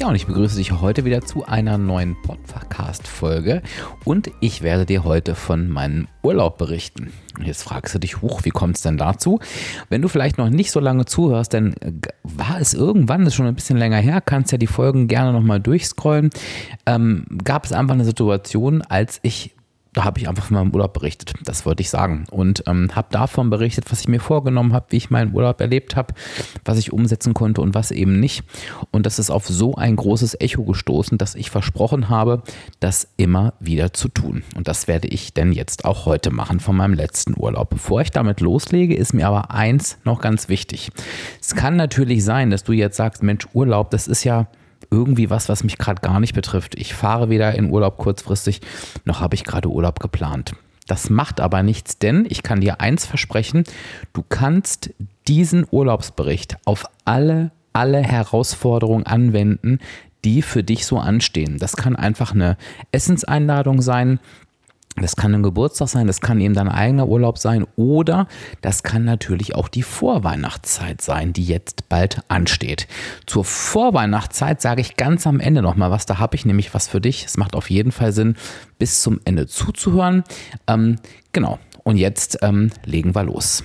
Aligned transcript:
Ja, 0.00 0.08
und 0.08 0.14
ich 0.14 0.26
begrüße 0.26 0.56
dich 0.56 0.72
heute 0.72 1.04
wieder 1.04 1.20
zu 1.20 1.44
einer 1.44 1.76
neuen 1.76 2.16
Podcast-Folge 2.22 3.60
und 4.06 4.30
ich 4.40 4.62
werde 4.62 4.86
dir 4.86 5.04
heute 5.04 5.34
von 5.34 5.68
meinem 5.68 6.08
Urlaub 6.22 6.56
berichten. 6.56 7.12
Jetzt 7.44 7.64
fragst 7.64 7.94
du 7.94 7.98
dich, 7.98 8.22
huch, 8.22 8.40
wie 8.44 8.50
kommt 8.50 8.76
es 8.76 8.82
denn 8.82 8.96
dazu? 8.96 9.40
Wenn 9.90 10.00
du 10.00 10.08
vielleicht 10.08 10.38
noch 10.38 10.48
nicht 10.48 10.70
so 10.70 10.80
lange 10.80 11.04
zuhörst, 11.04 11.52
dann 11.52 11.74
war 12.22 12.58
es 12.58 12.72
irgendwann, 12.72 13.26
das 13.26 13.34
ist 13.34 13.34
schon 13.34 13.46
ein 13.46 13.54
bisschen 13.54 13.76
länger 13.76 13.98
her, 13.98 14.22
kannst 14.22 14.52
ja 14.52 14.58
die 14.58 14.66
Folgen 14.66 15.06
gerne 15.06 15.34
nochmal 15.34 15.60
durchscrollen, 15.60 16.30
ähm, 16.86 17.26
gab 17.44 17.66
es 17.66 17.72
einfach 17.72 17.92
eine 17.92 18.06
Situation, 18.06 18.80
als 18.80 19.20
ich 19.20 19.54
da 19.92 20.04
habe 20.04 20.20
ich 20.20 20.28
einfach 20.28 20.44
von 20.44 20.56
meinem 20.56 20.72
Urlaub 20.72 20.92
berichtet. 20.92 21.34
Das 21.44 21.66
wollte 21.66 21.80
ich 21.80 21.90
sagen. 21.90 22.26
Und 22.30 22.62
ähm, 22.66 22.94
habe 22.94 23.08
davon 23.10 23.50
berichtet, 23.50 23.90
was 23.90 24.00
ich 24.00 24.08
mir 24.08 24.20
vorgenommen 24.20 24.72
habe, 24.72 24.86
wie 24.90 24.96
ich 24.96 25.10
meinen 25.10 25.34
Urlaub 25.34 25.60
erlebt 25.60 25.96
habe, 25.96 26.14
was 26.64 26.78
ich 26.78 26.92
umsetzen 26.92 27.34
konnte 27.34 27.60
und 27.60 27.74
was 27.74 27.90
eben 27.90 28.20
nicht. 28.20 28.44
Und 28.92 29.06
das 29.06 29.18
ist 29.18 29.30
auf 29.30 29.48
so 29.48 29.74
ein 29.74 29.96
großes 29.96 30.40
Echo 30.40 30.64
gestoßen, 30.64 31.18
dass 31.18 31.34
ich 31.34 31.50
versprochen 31.50 32.08
habe, 32.08 32.42
das 32.78 33.08
immer 33.16 33.54
wieder 33.58 33.92
zu 33.92 34.08
tun. 34.08 34.44
Und 34.54 34.68
das 34.68 34.86
werde 34.86 35.08
ich 35.08 35.34
denn 35.34 35.52
jetzt 35.52 35.84
auch 35.84 36.06
heute 36.06 36.30
machen 36.30 36.60
von 36.60 36.76
meinem 36.76 36.94
letzten 36.94 37.34
Urlaub. 37.36 37.70
Bevor 37.70 38.00
ich 38.00 38.10
damit 38.10 38.40
loslege, 38.40 38.94
ist 38.94 39.12
mir 39.12 39.26
aber 39.26 39.50
eins 39.50 39.98
noch 40.04 40.20
ganz 40.20 40.48
wichtig. 40.48 40.90
Es 41.40 41.56
kann 41.56 41.76
natürlich 41.76 42.24
sein, 42.24 42.50
dass 42.50 42.62
du 42.62 42.72
jetzt 42.72 42.96
sagst, 42.96 43.22
Mensch, 43.22 43.48
Urlaub, 43.54 43.90
das 43.90 44.06
ist 44.06 44.22
ja 44.22 44.46
irgendwie 44.90 45.30
was, 45.30 45.48
was 45.48 45.64
mich 45.64 45.78
gerade 45.78 46.00
gar 46.00 46.20
nicht 46.20 46.34
betrifft. 46.34 46.74
Ich 46.76 46.94
fahre 46.94 47.30
weder 47.30 47.54
in 47.54 47.70
Urlaub 47.70 47.96
kurzfristig, 47.96 48.60
noch 49.04 49.20
habe 49.20 49.34
ich 49.34 49.44
gerade 49.44 49.68
Urlaub 49.68 50.00
geplant. 50.00 50.52
Das 50.86 51.08
macht 51.08 51.40
aber 51.40 51.62
nichts, 51.62 51.98
denn 51.98 52.26
ich 52.28 52.42
kann 52.42 52.60
dir 52.60 52.80
eins 52.80 53.06
versprechen, 53.06 53.64
du 54.12 54.24
kannst 54.28 54.90
diesen 55.28 55.64
Urlaubsbericht 55.70 56.56
auf 56.64 56.86
alle, 57.04 57.52
alle 57.72 58.02
Herausforderungen 58.02 59.06
anwenden, 59.06 59.78
die 60.24 60.42
für 60.42 60.64
dich 60.64 60.86
so 60.86 60.98
anstehen. 60.98 61.58
Das 61.58 61.76
kann 61.76 61.94
einfach 61.96 62.32
eine 62.34 62.56
Essenseinladung 62.92 63.80
sein, 63.82 64.18
das 64.96 65.16
kann 65.16 65.34
ein 65.34 65.42
Geburtstag 65.42 65.88
sein, 65.88 66.06
das 66.06 66.20
kann 66.20 66.40
eben 66.40 66.54
dein 66.54 66.68
eigener 66.68 67.06
Urlaub 67.06 67.38
sein 67.38 67.66
oder 67.76 68.26
das 68.60 68.82
kann 68.82 69.04
natürlich 69.04 69.54
auch 69.54 69.68
die 69.68 69.82
Vorweihnachtszeit 69.82 71.00
sein, 71.00 71.32
die 71.32 71.44
jetzt 71.44 71.88
bald 71.88 72.20
ansteht. 72.28 72.88
Zur 73.26 73.44
Vorweihnachtszeit 73.44 74.60
sage 74.60 74.80
ich 74.80 74.96
ganz 74.96 75.26
am 75.26 75.40
Ende 75.40 75.62
nochmal 75.62 75.90
was, 75.90 76.06
da 76.06 76.18
habe 76.18 76.36
ich 76.36 76.44
nämlich 76.44 76.74
was 76.74 76.88
für 76.88 77.00
dich. 77.00 77.24
Es 77.24 77.36
macht 77.36 77.54
auf 77.54 77.70
jeden 77.70 77.92
Fall 77.92 78.12
Sinn, 78.12 78.36
bis 78.78 79.02
zum 79.02 79.20
Ende 79.24 79.46
zuzuhören. 79.46 80.24
Ähm, 80.66 80.96
genau, 81.32 81.58
und 81.84 81.96
jetzt 81.96 82.38
ähm, 82.42 82.70
legen 82.84 83.14
wir 83.14 83.24
los. 83.24 83.62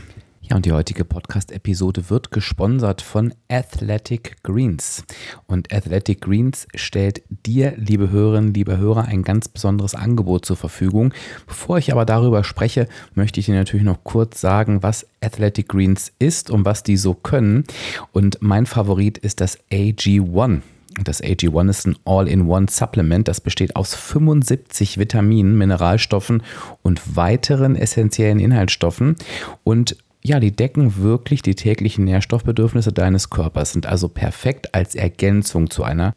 Ja, 0.48 0.58
und 0.58 0.68
die 0.68 0.74
heutige 0.74 1.06
Podcast-Episode 1.06 2.12
wird 2.12 2.30
gesponsert 2.30 3.02
von 3.02 3.34
Athletic 3.50 4.44
Greens. 4.44 5.04
Und 5.48 5.74
Athletic 5.74 6.22
Greens 6.22 6.68
stellt 6.76 7.24
dir, 7.30 7.74
liebe 7.78 8.12
Hörerinnen, 8.12 8.54
liebe 8.54 8.78
Hörer, 8.78 9.06
ein 9.06 9.24
ganz 9.24 9.48
besonderes 9.48 9.96
Angebot 9.96 10.46
zur 10.46 10.56
Verfügung. 10.56 11.16
Bevor 11.48 11.80
ich 11.80 11.92
aber 11.92 12.06
darüber 12.06 12.44
spreche, 12.44 12.88
möchte 13.16 13.40
ich 13.40 13.48
dir 13.48 13.56
natürlich 13.56 13.86
noch 13.88 14.04
kurz 14.04 14.40
sagen, 14.40 14.84
was 14.84 15.08
Athletic 15.20 15.68
Greens 15.68 16.12
ist 16.20 16.52
und 16.52 16.64
was 16.64 16.84
die 16.84 16.98
so 16.98 17.16
können. 17.16 17.64
Und 18.12 18.38
mein 18.42 18.68
Favorit 18.68 19.18
ist 19.18 19.42
das 19.42 19.58
AG1. 19.72 20.62
Das 21.04 21.22
AG1 21.22 21.70
ist 21.70 21.88
ein 21.88 21.98
All-in-One-Supplement. 22.06 23.28
Das 23.28 23.42
besteht 23.42 23.76
aus 23.76 23.96
75 23.96 24.98
Vitaminen, 24.98 25.58
Mineralstoffen 25.58 26.44
und 26.84 27.18
weiteren 27.18 27.76
essentiellen 27.76 28.40
Inhaltsstoffen. 28.40 29.16
Und 29.64 29.98
ja, 30.26 30.40
die 30.40 30.56
decken 30.56 30.98
wirklich 30.98 31.44
die 31.44 31.54
täglichen 31.54 32.04
Nährstoffbedürfnisse 32.06 32.92
deines 32.92 33.30
Körpers, 33.30 33.74
sind 33.74 33.86
also 33.86 34.10
perfekt 34.10 34.74
als 34.74 34.96
Ergänzung 34.96 35.70
zu 35.70 35.84
einer 35.84 36.14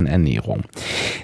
Ernährung. 0.00 0.62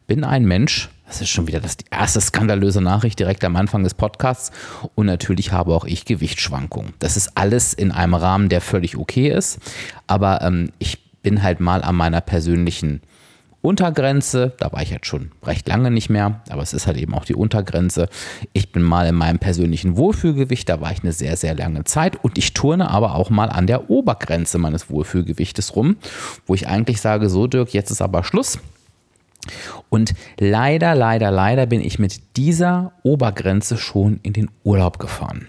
bin 0.07 0.23
ein 0.23 0.45
Mensch, 0.45 0.89
das 1.05 1.19
ist 1.19 1.29
schon 1.29 1.47
wieder 1.47 1.59
das, 1.59 1.75
die 1.75 1.85
erste 1.91 2.21
skandalöse 2.21 2.81
Nachricht 2.81 3.19
direkt 3.19 3.43
am 3.43 3.57
Anfang 3.57 3.83
des 3.83 3.93
Podcasts. 3.93 4.51
Und 4.95 5.07
natürlich 5.07 5.51
habe 5.51 5.75
auch 5.75 5.83
ich 5.83 6.05
Gewichtsschwankungen. 6.05 6.93
Das 6.99 7.17
ist 7.17 7.31
alles 7.35 7.73
in 7.73 7.91
einem 7.91 8.13
Rahmen, 8.13 8.47
der 8.47 8.61
völlig 8.61 8.97
okay 8.97 9.29
ist. 9.29 9.59
Aber 10.07 10.41
ähm, 10.41 10.71
ich 10.79 11.03
bin 11.21 11.43
halt 11.43 11.59
mal 11.59 11.83
an 11.83 11.95
meiner 11.95 12.21
persönlichen 12.21 13.01
Untergrenze. 13.61 14.53
Da 14.59 14.71
war 14.71 14.81
ich 14.81 14.91
jetzt 14.91 15.07
schon 15.07 15.31
recht 15.43 15.67
lange 15.67 15.91
nicht 15.91 16.09
mehr, 16.09 16.41
aber 16.49 16.61
es 16.61 16.73
ist 16.73 16.87
halt 16.87 16.97
eben 16.97 17.13
auch 17.13 17.25
die 17.25 17.35
Untergrenze. 17.35 18.07
Ich 18.53 18.71
bin 18.71 18.83
mal 18.83 19.07
in 19.07 19.15
meinem 19.15 19.39
persönlichen 19.39 19.97
Wohlfühlgewicht, 19.97 20.69
da 20.69 20.79
war 20.81 20.91
ich 20.91 21.03
eine 21.03 21.11
sehr, 21.11 21.35
sehr 21.35 21.55
lange 21.55 21.83
Zeit 21.83 22.23
und 22.23 22.37
ich 22.37 22.53
turne 22.53 22.89
aber 22.89 23.15
auch 23.15 23.29
mal 23.29 23.49
an 23.49 23.67
der 23.67 23.89
Obergrenze 23.89 24.57
meines 24.57 24.89
Wohlfühlgewichtes 24.89 25.75
rum, 25.75 25.97
wo 26.45 26.53
ich 26.53 26.67
eigentlich 26.67 27.01
sage, 27.01 27.29
so 27.29 27.47
Dirk, 27.47 27.73
jetzt 27.73 27.91
ist 27.91 28.01
aber 28.01 28.23
Schluss. 28.23 28.59
Und 29.89 30.13
leider, 30.39 30.95
leider, 30.95 31.31
leider 31.31 31.65
bin 31.65 31.81
ich 31.81 31.99
mit 31.99 32.37
dieser 32.37 32.93
Obergrenze 33.03 33.77
schon 33.77 34.19
in 34.23 34.33
den 34.33 34.49
Urlaub 34.63 34.99
gefahren. 34.99 35.47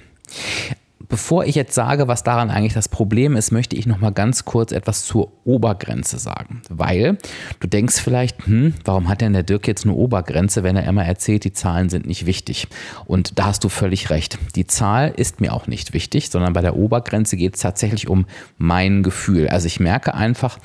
Bevor 1.09 1.47
ich 1.47 1.55
jetzt 1.55 1.75
sage, 1.75 2.07
was 2.07 2.23
daran 2.23 2.51
eigentlich 2.51 2.75
das 2.75 2.89
Problem 2.89 3.35
ist, 3.37 3.51
möchte 3.51 3.77
ich 3.77 3.87
noch 3.87 3.99
mal 3.99 4.13
ganz 4.13 4.45
kurz 4.45 4.73
etwas 4.73 5.05
zur 5.07 5.33
Obergrenze 5.45 6.19
sagen, 6.19 6.61
weil 6.69 7.17
du 7.61 7.67
denkst 7.67 7.97
vielleicht, 7.97 8.47
hm, 8.47 8.75
warum 8.85 9.09
hat 9.09 9.23
denn 9.23 9.33
der 9.33 9.43
Dirk 9.43 9.67
jetzt 9.67 9.85
eine 9.85 9.95
Obergrenze, 9.95 10.63
wenn 10.63 10.77
er 10.77 10.87
immer 10.87 11.05
erzählt, 11.05 11.45
die 11.45 11.53
Zahlen 11.53 11.89
sind 11.89 12.07
nicht 12.07 12.27
wichtig? 12.27 12.69
Und 13.07 13.39
da 13.39 13.47
hast 13.47 13.65
du 13.65 13.71
völlig 13.71 14.11
recht. 14.11 14.39
Die 14.55 14.67
Zahl 14.67 15.13
ist 15.17 15.41
mir 15.41 15.55
auch 15.55 15.67
nicht 15.67 15.95
wichtig, 15.95 16.29
sondern 16.29 16.53
bei 16.53 16.61
der 16.61 16.77
Obergrenze 16.77 17.37
geht 17.37 17.55
es 17.55 17.63
tatsächlich 17.63 18.09
um 18.09 18.27
mein 18.59 19.03
Gefühl. 19.03 19.49
Also 19.49 19.67
ich 19.67 19.81
merke 19.81 20.15
einfach, 20.15 20.59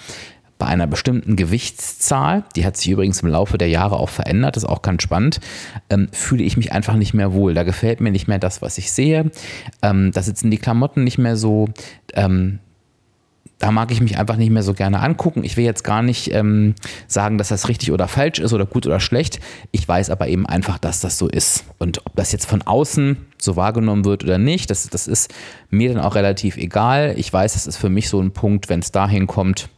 bei 0.58 0.68
einer 0.68 0.88
bestimmten 0.88 1.36
Gewichtszahl, 1.36 2.44
die 2.56 2.66
hat 2.66 2.78
sich 2.78 2.90
übrigens 2.90 3.22
im 3.22 3.30
Laufe 3.30 3.58
der 3.58 3.70
Jahre 3.70 3.98
auch 3.98 4.10
verändert, 4.10 4.56
ist 4.56 4.66
auch 4.66 4.82
ganz 4.82 5.04
spannend, 5.04 5.40
ähm, 5.90 6.08
fühle 6.12 6.44
ich 6.44 6.58
mich 6.58 6.72
einfach 6.72 6.96
nicht 6.96 7.14
mehr 7.14 7.34
wohl. 7.34 7.54
Da 7.54 7.64
gefällt 7.64 8.02
mir 8.02 8.12
nicht 8.12 8.28
mehr 8.28 8.40
das, 8.40 8.62
was 8.62 8.78
ich 8.78 8.92
sehe. 8.92 9.32
Ähm, 9.82 10.12
da 10.12 10.22
sitzen 10.22 10.52
die 10.52 10.58
Klamotten 10.58 11.04
nicht 11.04 11.18
mehr 11.18 11.36
so. 11.36 11.70
Ähm, 12.14 12.60
da 13.64 13.72
mag 13.72 13.92
ich 13.92 14.02
mich 14.02 14.18
einfach 14.18 14.36
nicht 14.36 14.50
mehr 14.50 14.62
so 14.62 14.74
gerne 14.74 15.00
angucken. 15.00 15.46
Ich 15.46 15.56
will 15.56 15.64
jetzt 15.64 15.84
gar 15.84 16.02
nicht 16.02 16.34
ähm, 16.34 16.76
sagen, 17.08 17.38
dass 17.38 17.48
das 17.48 17.70
richtig 17.70 17.94
oder 17.94 18.10
falsch 18.10 18.40
ist 18.40 18.52
oder 18.52 18.66
gut 18.66 18.86
oder 18.86 19.00
schlecht. 19.00 19.40
Ich 19.72 19.88
weiß 19.88 20.10
aber 20.10 20.28
eben 20.28 20.46
einfach, 20.46 20.78
dass 20.78 21.00
das 21.00 21.18
so 21.18 21.30
ist. 21.30 21.64
Und 21.80 22.06
ob 22.06 22.14
das 22.18 22.34
jetzt 22.34 22.46
von 22.46 22.62
außen 22.62 23.16
so 23.38 23.56
wahrgenommen 23.56 24.04
wird 24.04 24.26
oder 24.26 24.38
nicht, 24.38 24.70
das, 24.70 24.90
das 24.90 25.08
ist 25.08 25.34
mir 25.70 25.94
dann 25.94 26.04
auch 26.04 26.16
relativ 26.16 26.58
egal. 26.58 27.14
Ich 27.18 27.32
weiß, 27.32 27.54
das 27.54 27.66
ist 27.66 27.78
für 27.78 27.90
mich 27.90 28.10
so 28.10 28.20
ein 28.20 28.32
Punkt, 28.32 28.68
wenn 28.68 28.82
es 28.82 28.92
dahin 28.92 29.28
kommt, 29.28 29.70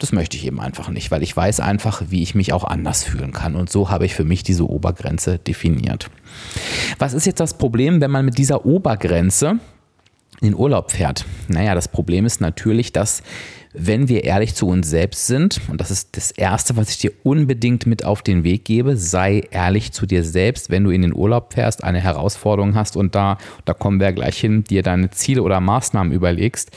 das 0.00 0.12
möchte 0.12 0.36
ich 0.36 0.46
eben 0.46 0.60
einfach 0.60 0.88
nicht, 0.88 1.10
weil 1.10 1.22
ich 1.22 1.36
weiß 1.36 1.60
einfach, 1.60 2.02
wie 2.08 2.22
ich 2.22 2.34
mich 2.34 2.52
auch 2.52 2.64
anders 2.64 3.04
fühlen 3.04 3.32
kann. 3.32 3.54
Und 3.54 3.70
so 3.70 3.90
habe 3.90 4.06
ich 4.06 4.14
für 4.14 4.24
mich 4.24 4.42
diese 4.42 4.68
Obergrenze 4.68 5.38
definiert. 5.38 6.10
Was 6.98 7.12
ist 7.12 7.26
jetzt 7.26 7.40
das 7.40 7.58
Problem, 7.58 8.00
wenn 8.00 8.10
man 8.10 8.24
mit 8.24 8.38
dieser 8.38 8.64
Obergrenze 8.64 9.58
in 10.40 10.54
Urlaub 10.54 10.90
fährt? 10.90 11.26
Naja, 11.48 11.74
das 11.74 11.86
Problem 11.86 12.24
ist 12.24 12.40
natürlich, 12.40 12.92
dass 12.92 13.22
wenn 13.72 14.08
wir 14.08 14.24
ehrlich 14.24 14.54
zu 14.54 14.66
uns 14.66 14.88
selbst 14.88 15.26
sind, 15.26 15.60
und 15.68 15.80
das 15.80 15.90
ist 15.90 16.16
das 16.16 16.30
Erste, 16.30 16.76
was 16.76 16.90
ich 16.90 16.98
dir 16.98 17.12
unbedingt 17.22 17.86
mit 17.86 18.04
auf 18.04 18.22
den 18.22 18.42
Weg 18.42 18.64
gebe, 18.64 18.96
sei 18.96 19.42
ehrlich 19.50 19.92
zu 19.92 20.06
dir 20.06 20.24
selbst, 20.24 20.70
wenn 20.70 20.82
du 20.82 20.90
in 20.90 21.02
den 21.02 21.14
Urlaub 21.14 21.52
fährst, 21.52 21.84
eine 21.84 22.00
Herausforderung 22.00 22.74
hast 22.74 22.96
und 22.96 23.14
da, 23.14 23.38
da 23.66 23.74
kommen 23.74 24.00
wir 24.00 24.12
gleich 24.12 24.38
hin, 24.38 24.64
dir 24.64 24.82
deine 24.82 25.10
Ziele 25.10 25.42
oder 25.42 25.60
Maßnahmen 25.60 26.12
überlegst, 26.12 26.72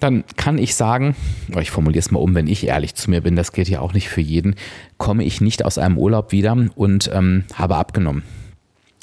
dann 0.00 0.24
kann 0.36 0.58
ich 0.58 0.74
sagen, 0.74 1.14
ich 1.60 1.70
formuliere 1.70 2.00
es 2.00 2.10
mal 2.10 2.20
um, 2.20 2.34
wenn 2.34 2.46
ich 2.46 2.66
ehrlich 2.66 2.94
zu 2.94 3.10
mir 3.10 3.20
bin, 3.20 3.36
das 3.36 3.52
gilt 3.52 3.68
ja 3.68 3.80
auch 3.80 3.92
nicht 3.92 4.08
für 4.08 4.20
jeden, 4.20 4.54
komme 4.96 5.24
ich 5.24 5.40
nicht 5.40 5.64
aus 5.64 5.78
einem 5.78 5.98
Urlaub 5.98 6.32
wieder 6.32 6.56
und 6.76 7.10
ähm, 7.12 7.44
habe 7.54 7.76
abgenommen. 7.76 8.22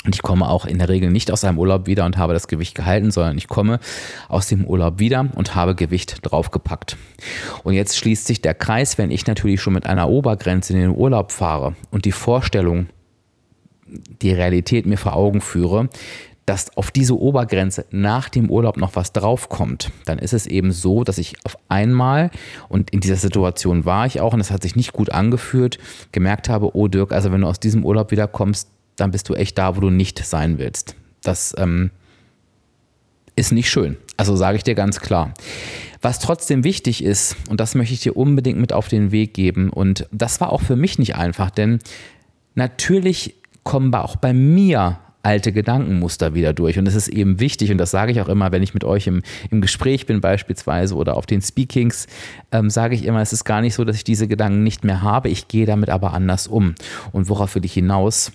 Und 0.06 0.14
ich 0.14 0.22
komme 0.22 0.48
auch 0.48 0.66
in 0.66 0.78
der 0.78 0.88
Regel 0.88 1.10
nicht 1.10 1.32
aus 1.32 1.44
einem 1.44 1.58
Urlaub 1.58 1.88
wieder 1.88 2.06
und 2.06 2.18
habe 2.18 2.34
das 2.34 2.48
Gewicht 2.48 2.76
gehalten, 2.76 3.10
sondern 3.10 3.38
ich 3.38 3.48
komme 3.48 3.80
aus 4.30 4.48
dem 4.48 4.64
Urlaub 4.64 5.00
wieder 5.00 5.28
und 5.34 5.56
habe 5.56 5.74
Gewicht 5.74 6.20
draufgepackt. 6.22 6.96
Und 7.64 7.74
jetzt 7.74 7.98
schließt 7.98 8.28
sich 8.28 8.40
der 8.40 8.54
Kreis, 8.54 9.00
wenn 9.00 9.10
ich 9.10 9.26
natürlich 9.26 9.62
schon 9.62 9.74
mit 9.74 9.88
einer 9.88 10.08
Obergrenze 10.08 10.74
in 10.74 10.80
den 10.80 10.96
Urlaub 10.96 11.32
fahre 11.32 11.76
und 11.90 12.06
die 12.06 12.12
Vorstellung, 12.12 12.88
die 14.22 14.32
Realität 14.32 14.86
mir 14.86 14.98
vor 14.98 15.16
Augen 15.16 15.42
führe, 15.42 15.90
dass 16.46 16.76
auf 16.78 16.92
diese 16.92 17.18
Obergrenze 17.18 17.86
nach 17.90 18.30
dem 18.30 18.50
Urlaub 18.50 18.78
noch 18.78 18.96
was 18.96 19.14
draufkommt, 19.14 19.92
dann 20.06 20.20
ist 20.20 20.34
es 20.34 20.46
eben 20.46 20.72
so, 20.72 21.04
dass 21.04 21.18
ich 21.18 21.36
auf 21.44 21.58
einmal, 21.70 22.30
und 22.70 22.92
in 22.92 23.00
dieser 23.00 23.16
Situation 23.16 23.86
war 23.86 24.06
ich 24.06 24.22
auch, 24.22 24.34
und 24.34 24.40
es 24.40 24.52
hat 24.52 24.62
sich 24.62 24.76
nicht 24.76 24.94
gut 24.94 25.12
angefühlt, 25.12 25.80
gemerkt 26.12 26.48
habe, 26.48 26.76
oh 26.76 26.88
Dirk, 26.88 27.12
also 27.12 27.32
wenn 27.32 27.42
du 27.42 27.48
aus 27.48 27.60
diesem 27.60 27.84
Urlaub 27.84 28.12
wiederkommst, 28.12 28.70
dann 28.96 29.12
bist 29.12 29.28
du 29.28 29.34
echt 29.34 29.58
da, 29.58 29.76
wo 29.76 29.82
du 29.82 29.90
nicht 29.90 30.24
sein 30.24 30.60
willst. 30.60 30.96
Das 31.24 31.56
ähm, 31.58 31.90
ist 33.36 33.52
nicht 33.52 33.70
schön. 33.70 33.98
Also 34.16 34.36
sage 34.36 34.58
ich 34.58 34.64
dir 34.64 34.76
ganz 34.76 35.00
klar. 35.00 35.34
Was 36.02 36.20
trotzdem 36.20 36.64
wichtig 36.64 37.04
ist, 37.04 37.36
und 37.50 37.60
das 37.60 37.74
möchte 37.74 37.96
ich 37.96 38.02
dir 38.02 38.16
unbedingt 38.16 38.60
mit 38.60 38.72
auf 38.72 38.88
den 38.88 39.12
Weg 39.12 39.34
geben, 39.34 39.72
und 39.72 40.08
das 40.12 40.40
war 40.40 40.54
auch 40.54 40.62
für 40.62 40.76
mich 40.76 41.00
nicht 41.00 41.16
einfach, 41.16 41.50
denn 41.50 41.80
natürlich 42.54 43.36
kommen 43.64 43.94
auch 43.96 44.16
bei 44.16 44.32
mir 44.32 45.00
alte 45.26 45.52
Gedankenmuster 45.52 46.34
wieder 46.34 46.54
durch. 46.54 46.78
Und 46.78 46.88
es 46.88 46.96
ist 46.96 47.08
eben 47.08 47.40
wichtig, 47.40 47.72
und 47.72 47.80
das 47.80 47.92
sage 47.92 48.12
ich 48.12 48.22
auch 48.22 48.30
immer, 48.30 48.52
wenn 48.52 48.62
ich 48.62 48.74
mit 48.74 48.84
euch 48.84 49.08
im, 49.08 49.24
im 49.50 49.60
Gespräch 49.60 50.06
bin 50.06 50.22
beispielsweise 50.22 50.96
oder 50.96 51.18
auf 51.18 51.26
den 51.26 51.42
Speakings, 51.42 52.08
ähm, 52.52 52.70
sage 52.70 52.96
ich 52.96 53.06
immer, 53.06 53.22
es 53.22 53.34
ist 53.34 53.44
gar 53.44 53.62
nicht 53.62 53.74
so, 53.74 53.84
dass 53.84 53.96
ich 53.96 54.04
diese 54.04 54.28
Gedanken 54.28 54.64
nicht 54.64 54.84
mehr 54.84 55.02
habe, 55.02 55.30
ich 55.30 55.48
gehe 55.48 55.66
damit 55.66 55.90
aber 55.90 56.14
anders 56.14 56.48
um. 56.48 56.76
Und 57.12 57.28
worauf 57.28 57.56
will 57.56 57.66
ich 57.66 57.74
hinaus? 57.74 58.32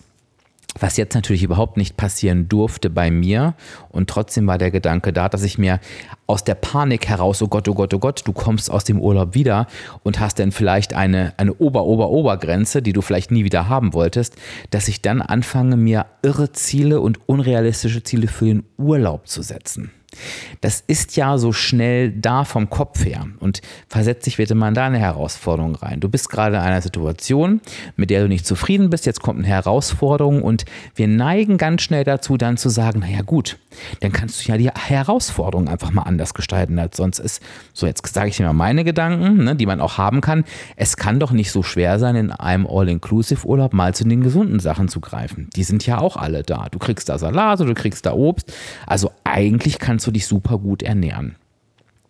Was 0.79 0.97
jetzt 0.97 1.15
natürlich 1.15 1.43
überhaupt 1.43 1.77
nicht 1.77 1.97
passieren 1.97 2.49
durfte 2.49 2.91
bei 2.91 3.11
mir. 3.11 3.55
Und 3.89 4.09
trotzdem 4.09 4.47
war 4.47 4.57
der 4.57 4.71
Gedanke 4.71 5.13
da, 5.13 5.29
dass 5.29 5.43
ich 5.43 5.59
mir 5.59 5.81
aus 6.27 6.45
der 6.45 6.55
Panik 6.55 7.09
heraus, 7.09 7.43
oh 7.43 7.49
Gott, 7.49 7.69
oh 7.69 7.75
Gott, 7.75 7.93
oh 7.93 7.99
Gott, 7.99 8.23
du 8.25 8.33
kommst 8.33 8.71
aus 8.71 8.85
dem 8.85 9.01
Urlaub 9.01 9.35
wieder 9.35 9.67
und 10.05 10.21
hast 10.21 10.39
dann 10.39 10.53
vielleicht 10.53 10.95
eine, 10.95 11.35
eine 11.39 11.55
Ober-Ober-Obergrenze, 11.55 12.83
die 12.83 12.93
du 12.93 13.03
vielleicht 13.03 13.33
nie 13.33 13.45
wieder 13.45 13.69
haben 13.69 13.93
wolltest, 13.93 14.37
dass 14.71 14.87
ich 14.87 15.03
dann 15.03 15.23
anfange, 15.23 15.77
mir 15.77 16.07
irre 16.23 16.53
Ziele 16.53 17.01
und 17.01 17.19
unrealistische 17.29 18.05
Ziele 18.05 18.29
für 18.29 18.45
den 18.45 18.63
Urlaub 18.79 19.27
zu 19.27 19.43
setzen. 19.43 19.91
Das 20.61 20.83
ist 20.87 21.17
ja 21.17 21.39
so 21.39 21.53
schnell 21.53 22.11
da 22.11 22.45
vom 22.45 22.69
Kopf 22.69 23.05
her 23.05 23.27
und 23.39 23.63
versetzt 23.89 24.27
dich 24.27 24.37
bitte 24.37 24.55
mal 24.55 24.69
in 24.69 24.75
deine 24.75 24.99
Herausforderung 24.99 25.75
rein. 25.77 26.01
Du 26.01 26.09
bist 26.09 26.29
gerade 26.29 26.57
in 26.57 26.63
einer 26.63 26.83
Situation, 26.83 27.61
mit 27.97 28.11
der 28.11 28.23
du 28.23 28.29
nicht 28.29 28.47
zufrieden 28.47 28.91
bist, 28.91 29.07
jetzt 29.07 29.23
kommt 29.23 29.39
eine 29.39 29.49
Herausforderung 29.49 30.43
und 30.43 30.65
wir 30.95 31.09
neigen 31.09 31.59
ganz 31.59 31.83
schnell 31.83 32.05
dazu, 32.05 32.37
dann 32.37 32.57
zu 32.57 32.69
sagen, 32.69 33.01
naja 33.01 33.23
gut, 33.23 33.59
dann 34.01 34.13
kannst 34.13 34.41
du 34.47 34.53
ja 34.53 34.59
die 34.59 34.69
Herausforderung 34.69 35.69
einfach 35.69 35.91
mal 35.91 36.03
anders 36.03 36.35
gestalten 36.35 36.79
als 36.79 36.97
sonst 36.97 37.19
ist. 37.19 37.43
So, 37.73 37.87
jetzt 37.87 38.07
sage 38.07 38.29
ich 38.29 38.37
dir 38.37 38.47
mal 38.47 38.53
meine 38.53 38.85
Gedanken, 38.85 39.45
ne, 39.45 39.57
die 39.57 39.67
man 39.67 39.81
auch 39.81 39.99
haben 39.99 40.21
kann. 40.21 40.45
Es 40.77 40.97
kann 40.97 41.21
doch 41.21 41.33
nicht 41.33 41.51
so 41.51 41.63
schwer 41.63 41.99
sein, 41.99 42.17
in 42.17 42.33
einem 42.33 42.67
All-Inclusive-Urlaub 42.67 43.73
mal 43.73 43.95
zu 43.95 44.05
den 44.05 44.23
gesunden 44.23 44.61
Sachen 44.61 44.89
zu 44.89 45.01
greifen. 45.01 45.49
Die 45.57 45.65
sind 45.65 45.87
ja 45.87 45.99
auch 45.99 46.17
alle 46.17 46.43
da. 46.43 46.69
Du 46.71 46.79
kriegst 46.79 47.09
da 47.09 47.19
Salat 47.19 47.61
oder 47.61 47.75
du 47.75 47.81
kriegst 47.81 48.07
da 48.07 48.13
Obst. 48.13 48.53
Also 48.87 49.13
eigentlich 49.25 49.79
kannst 49.79 50.07
du 50.07 50.11
dich 50.11 50.27
super 50.27 50.59
gut 50.59 50.83
ernähren. 50.83 51.37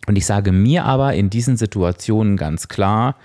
Und 0.07 0.17
ich 0.17 0.25
sage 0.25 0.51
mir 0.51 0.85
aber 0.85 1.13
in 1.13 1.29
diesen 1.29 1.57
Situationen 1.57 2.35
ganz 2.35 2.67
klar, 2.67 3.15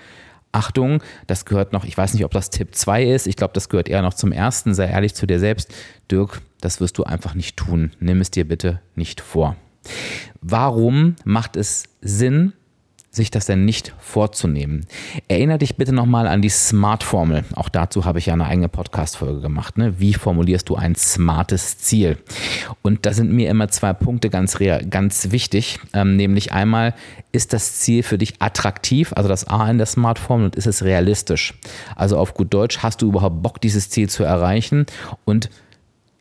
Achtung, 0.56 1.02
das 1.26 1.44
gehört 1.44 1.74
noch, 1.74 1.84
ich 1.84 1.96
weiß 1.96 2.14
nicht, 2.14 2.24
ob 2.24 2.30
das 2.30 2.48
Tipp 2.48 2.74
2 2.74 3.04
ist, 3.04 3.26
ich 3.26 3.36
glaube, 3.36 3.52
das 3.52 3.68
gehört 3.68 3.90
eher 3.90 4.00
noch 4.00 4.14
zum 4.14 4.32
ersten, 4.32 4.74
sei 4.74 4.86
ehrlich 4.86 5.14
zu 5.14 5.26
dir 5.26 5.38
selbst. 5.38 5.70
Dirk, 6.10 6.40
das 6.62 6.80
wirst 6.80 6.96
du 6.96 7.04
einfach 7.04 7.34
nicht 7.34 7.58
tun. 7.58 7.92
Nimm 8.00 8.22
es 8.22 8.30
dir 8.30 8.48
bitte 8.48 8.80
nicht 8.94 9.20
vor. 9.20 9.56
Warum 10.40 11.16
macht 11.24 11.56
es 11.56 11.84
Sinn, 12.00 12.54
sich 13.16 13.30
das 13.30 13.46
denn 13.46 13.64
nicht 13.64 13.94
vorzunehmen. 13.98 14.86
Erinnere 15.28 15.58
dich 15.58 15.76
bitte 15.76 15.92
nochmal 15.92 16.28
an 16.28 16.42
die 16.42 16.48
Smart-Formel. 16.48 17.44
Auch 17.54 17.68
dazu 17.68 18.04
habe 18.04 18.18
ich 18.18 18.26
ja 18.26 18.34
eine 18.34 18.46
eigene 18.46 18.68
Podcast-Folge 18.68 19.40
gemacht. 19.40 19.78
Ne? 19.78 19.98
Wie 19.98 20.14
formulierst 20.14 20.68
du 20.68 20.76
ein 20.76 20.94
smartes 20.94 21.78
Ziel? 21.78 22.18
Und 22.82 23.06
da 23.06 23.12
sind 23.12 23.32
mir 23.32 23.50
immer 23.50 23.68
zwei 23.68 23.92
Punkte 23.92 24.30
ganz, 24.30 24.58
ganz 24.90 25.30
wichtig. 25.32 25.80
Ähm, 25.92 26.16
nämlich 26.16 26.52
einmal, 26.52 26.94
ist 27.32 27.52
das 27.52 27.76
Ziel 27.80 28.02
für 28.02 28.18
dich 28.18 28.40
attraktiv, 28.40 29.12
also 29.14 29.28
das 29.28 29.46
A 29.48 29.68
in 29.70 29.78
der 29.78 29.86
Smart-Formel, 29.86 30.46
und 30.46 30.56
ist 30.56 30.66
es 30.66 30.84
realistisch? 30.84 31.54
Also 31.94 32.16
auf 32.18 32.34
gut 32.34 32.54
Deutsch, 32.54 32.78
hast 32.78 33.02
du 33.02 33.08
überhaupt 33.08 33.42
Bock, 33.42 33.60
dieses 33.60 33.90
Ziel 33.90 34.08
zu 34.08 34.24
erreichen? 34.24 34.86
Und 35.24 35.50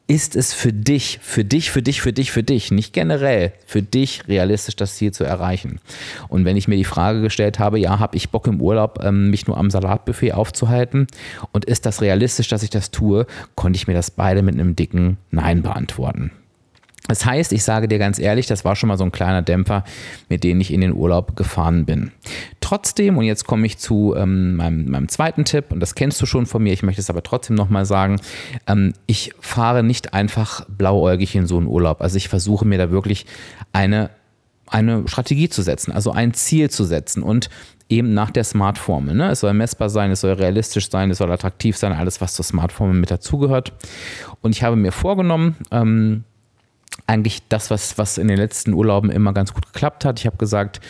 ist 0.07 0.35
es 0.35 0.53
für 0.53 0.71
dich, 0.71 1.19
für 1.21 1.43
dich, 1.43 1.71
für 1.71 1.81
dich, 1.81 2.01
für 2.01 2.13
dich, 2.13 2.31
für 2.31 2.43
dich, 2.43 2.71
nicht 2.71 2.93
generell, 2.93 3.53
für 3.65 3.81
dich 3.81 4.27
realistisch, 4.27 4.75
das 4.75 4.95
Ziel 4.95 5.11
zu 5.11 5.23
erreichen? 5.23 5.79
Und 6.27 6.45
wenn 6.45 6.57
ich 6.57 6.67
mir 6.67 6.75
die 6.75 6.83
Frage 6.83 7.21
gestellt 7.21 7.57
habe, 7.57 7.79
ja, 7.79 7.99
habe 7.99 8.15
ich 8.15 8.29
Bock 8.29 8.45
im 8.47 8.61
Urlaub, 8.61 8.99
ähm, 9.03 9.31
mich 9.31 9.47
nur 9.47 9.57
am 9.57 9.71
Salatbuffet 9.71 10.33
aufzuhalten? 10.33 11.07
Und 11.51 11.65
ist 11.65 11.85
das 11.85 12.01
realistisch, 12.01 12.47
dass 12.49 12.61
ich 12.61 12.69
das 12.69 12.91
tue? 12.91 13.25
Konnte 13.55 13.77
ich 13.77 13.87
mir 13.87 13.95
das 13.95 14.11
beide 14.11 14.43
mit 14.43 14.53
einem 14.53 14.75
dicken 14.75 15.17
Nein 15.31 15.63
beantworten. 15.63 16.31
Das 17.07 17.25
heißt, 17.25 17.53
ich 17.53 17.63
sage 17.63 17.87
dir 17.87 17.99
ganz 17.99 18.19
ehrlich, 18.19 18.47
das 18.47 18.65
war 18.65 18.75
schon 18.75 18.87
mal 18.87 18.97
so 18.97 19.03
ein 19.03 19.11
kleiner 19.11 19.41
Dämpfer, 19.41 19.83
mit 20.29 20.43
dem 20.43 20.59
ich 20.59 20.73
in 20.73 20.81
den 20.81 20.93
Urlaub 20.93 21.35
gefahren 21.35 21.85
bin. 21.85 22.11
Trotzdem, 22.61 23.17
und 23.17 23.25
jetzt 23.25 23.45
komme 23.45 23.65
ich 23.65 23.77
zu 23.77 24.15
ähm, 24.17 24.55
meinem, 24.55 24.89
meinem, 24.89 25.07
zweiten 25.07 25.45
Tipp, 25.45 25.71
und 25.71 25.79
das 25.79 25.95
kennst 25.95 26.21
du 26.21 26.25
schon 26.25 26.45
von 26.45 26.63
mir, 26.63 26.73
ich 26.73 26.83
möchte 26.83 27.01
es 27.01 27.09
aber 27.09 27.23
trotzdem 27.23 27.55
nochmal 27.55 27.85
sagen, 27.85 28.19
ähm, 28.67 28.93
ich 29.05 29.33
fahre 29.39 29.83
nicht 29.83 30.13
einfach 30.13 30.65
blauäugig 30.67 31.35
in 31.35 31.47
so 31.47 31.57
einen 31.57 31.67
Urlaub. 31.67 32.01
Also 32.01 32.17
ich 32.17 32.27
versuche 32.27 32.65
mir 32.65 32.77
da 32.77 32.89
wirklich 32.89 33.25
eine, 33.71 34.09
eine 34.67 35.07
Strategie 35.07 35.49
zu 35.49 35.61
setzen, 35.61 35.91
also 35.91 36.11
ein 36.11 36.33
Ziel 36.33 36.69
zu 36.71 36.85
setzen 36.85 37.21
und 37.21 37.49
eben 37.87 38.13
nach 38.13 38.31
der 38.31 38.43
Smart-Formel. 38.43 39.13
Ne? 39.13 39.29
Es 39.29 39.41
soll 39.41 39.53
messbar 39.53 39.89
sein, 39.89 40.09
es 40.09 40.21
soll 40.21 40.33
realistisch 40.33 40.89
sein, 40.89 41.11
es 41.11 41.19
soll 41.19 41.31
attraktiv 41.31 41.77
sein, 41.77 41.93
alles, 41.93 42.19
was 42.19 42.33
zur 42.33 42.45
Smart-Formel 42.45 42.95
mit 42.95 43.11
dazugehört. 43.11 43.73
Und 44.41 44.55
ich 44.55 44.63
habe 44.63 44.75
mir 44.75 44.91
vorgenommen, 44.91 45.55
ähm, 45.71 46.23
eigentlich 47.07 47.47
das, 47.49 47.69
was, 47.69 47.97
was 47.97 48.17
in 48.17 48.27
den 48.27 48.37
letzten 48.37 48.73
Urlauben 48.73 49.11
immer 49.11 49.33
ganz 49.33 49.53
gut 49.53 49.71
geklappt 49.71 50.05
hat. 50.05 50.19
Ich 50.19 50.25
habe 50.25 50.37
gesagt, 50.37 50.81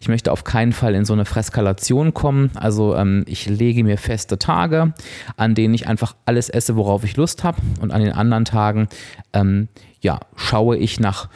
ich 0.00 0.08
möchte 0.08 0.30
auf 0.30 0.44
keinen 0.44 0.72
Fall 0.72 0.94
in 0.94 1.04
so 1.04 1.12
eine 1.12 1.24
Freskalation 1.24 2.12
kommen. 2.12 2.50
Also 2.54 2.94
ähm, 2.94 3.24
ich 3.26 3.48
lege 3.48 3.82
mir 3.82 3.96
feste 3.96 4.38
Tage, 4.38 4.92
an 5.36 5.54
denen 5.54 5.74
ich 5.74 5.88
einfach 5.88 6.14
alles 6.26 6.48
esse, 6.50 6.76
worauf 6.76 7.04
ich 7.04 7.16
Lust 7.16 7.42
habe. 7.42 7.58
Und 7.80 7.90
an 7.90 8.02
den 8.02 8.12
anderen 8.12 8.44
Tagen 8.44 8.88
ähm, 9.32 9.68
ja, 10.00 10.20
schaue 10.36 10.76
ich 10.76 11.00
nach 11.00 11.28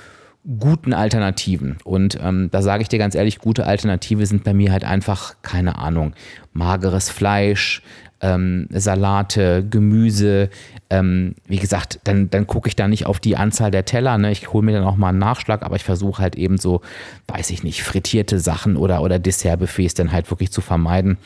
guten 0.59 0.93
Alternativen. 0.93 1.79
Und 1.85 2.19
ähm, 2.23 2.51
da 2.53 2.63
sage 2.63 2.83
ich 2.83 2.89
dir 2.89 2.99
ganz 2.99 3.15
ehrlich, 3.15 3.39
gute 3.39 3.67
Alternative 3.67 4.27
sind 4.27 4.45
bei 4.45 4.55
mir 4.55 4.71
halt 4.71 4.85
einfach, 4.85 5.35
keine 5.43 5.79
Ahnung, 5.79 6.13
mageres 6.53 7.11
Fleisch, 7.11 7.83
ähm, 8.21 8.69
Salate, 8.71 9.67
Gemüse. 9.69 10.49
Ähm, 10.89 11.35
wie 11.47 11.59
gesagt, 11.59 12.01
dann, 12.05 12.31
dann 12.31 12.47
gucke 12.47 12.69
ich 12.69 12.77
da 12.77 12.89
nicht 12.89 13.07
auf 13.07 13.21
die 13.21 13.37
Anzahl 13.37 13.71
der 13.71 13.85
Teller. 13.85 14.17
Ne? 14.19 14.31
Ich 14.31 14.53
hole 14.53 14.65
mir 14.65 14.73
dann 14.73 14.85
auch 14.85 14.97
mal 14.97 15.11
einen 15.11 15.19
Nachschlag, 15.19 15.63
aber 15.63 15.77
ich 15.77 15.85
versuche 15.85 16.23
halt 16.23 16.37
eben 16.37 16.59
so, 16.59 16.81
weiß 17.27 17.51
ich 17.51 17.63
nicht, 17.63 17.83
frittierte 17.83 18.39
Sachen 18.39 18.77
oder, 18.77 19.03
oder 19.03 19.19
Dessertbuffets 19.19 19.95
dann 19.95 20.13
halt 20.13 20.31
wirklich 20.31 20.53
zu 20.53 20.61
vermeiden 20.61 21.19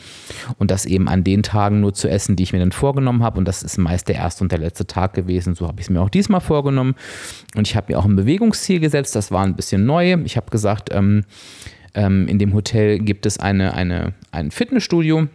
und 0.57 0.71
das 0.71 0.85
eben 0.85 1.07
an 1.07 1.23
den 1.23 1.43
Tagen 1.43 1.79
nur 1.79 1.93
zu 1.93 2.09
essen, 2.09 2.35
die 2.35 2.43
ich 2.43 2.53
mir 2.53 2.59
dann 2.59 2.71
vorgenommen 2.71 3.23
habe. 3.23 3.37
Und 3.37 3.47
das 3.47 3.63
ist 3.63 3.77
meist 3.77 4.07
der 4.07 4.15
erste 4.15 4.43
und 4.43 4.51
der 4.51 4.59
letzte 4.59 4.87
Tag 4.87 5.13
gewesen. 5.13 5.55
So 5.55 5.67
habe 5.67 5.79
ich 5.79 5.85
es 5.85 5.89
mir 5.89 6.01
auch 6.01 6.09
diesmal 6.09 6.41
vorgenommen. 6.41 6.95
Und 7.55 7.67
ich 7.67 7.75
habe 7.75 7.93
mir 7.93 7.99
auch 7.99 8.05
ein 8.05 8.15
Bewegungsziel 8.15 8.79
gesetzt. 8.79 9.15
Das 9.15 9.31
war 9.31 9.45
ein 9.45 9.55
bisschen 9.55 9.85
neu. 9.85 10.17
Ich 10.25 10.37
habe 10.37 10.49
gesagt, 10.49 10.89
ähm, 10.91 11.23
ähm, 11.93 12.27
in 12.27 12.39
dem 12.39 12.53
Hotel 12.53 12.99
gibt 12.99 13.25
es 13.25 13.39
eine, 13.39 13.73
eine, 13.73 14.13
ein 14.31 14.51
Fitnessstudio. 14.51 15.27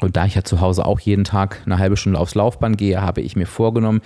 Und 0.00 0.16
da 0.16 0.26
ich 0.26 0.34
ja 0.34 0.44
zu 0.44 0.60
Hause 0.60 0.84
auch 0.84 1.00
jeden 1.00 1.24
Tag 1.24 1.62
eine 1.64 1.78
halbe 1.78 1.96
Stunde 1.96 2.18
aufs 2.18 2.34
Laufband 2.34 2.76
gehe, 2.76 3.00
habe 3.00 3.22
ich 3.22 3.34
mir 3.34 3.46
vorgenommen, 3.46 4.02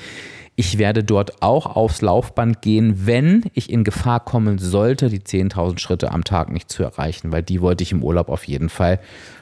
ich 0.54 0.78
werde 0.78 1.02
dort 1.02 1.42
auch 1.42 1.66
aufs 1.74 2.02
Laufband 2.02 2.60
gehen, 2.62 3.06
wenn 3.06 3.44
ich 3.54 3.70
in 3.70 3.82
Gefahr 3.82 4.20
kommen 4.20 4.58
sollte, 4.58 5.08
die 5.08 5.20
10.000 5.20 5.78
Schritte 5.78 6.12
am 6.12 6.22
Tag 6.22 6.52
nicht 6.52 6.70
zu 6.70 6.82
erreichen, 6.82 7.32
weil 7.32 7.42
die 7.42 7.60
wollte 7.60 7.82
ich 7.82 7.92
im 7.92 8.04
Urlaub 8.04 8.28
auf 8.28 8.44
jeden 8.44 8.68
Fall 8.68 9.00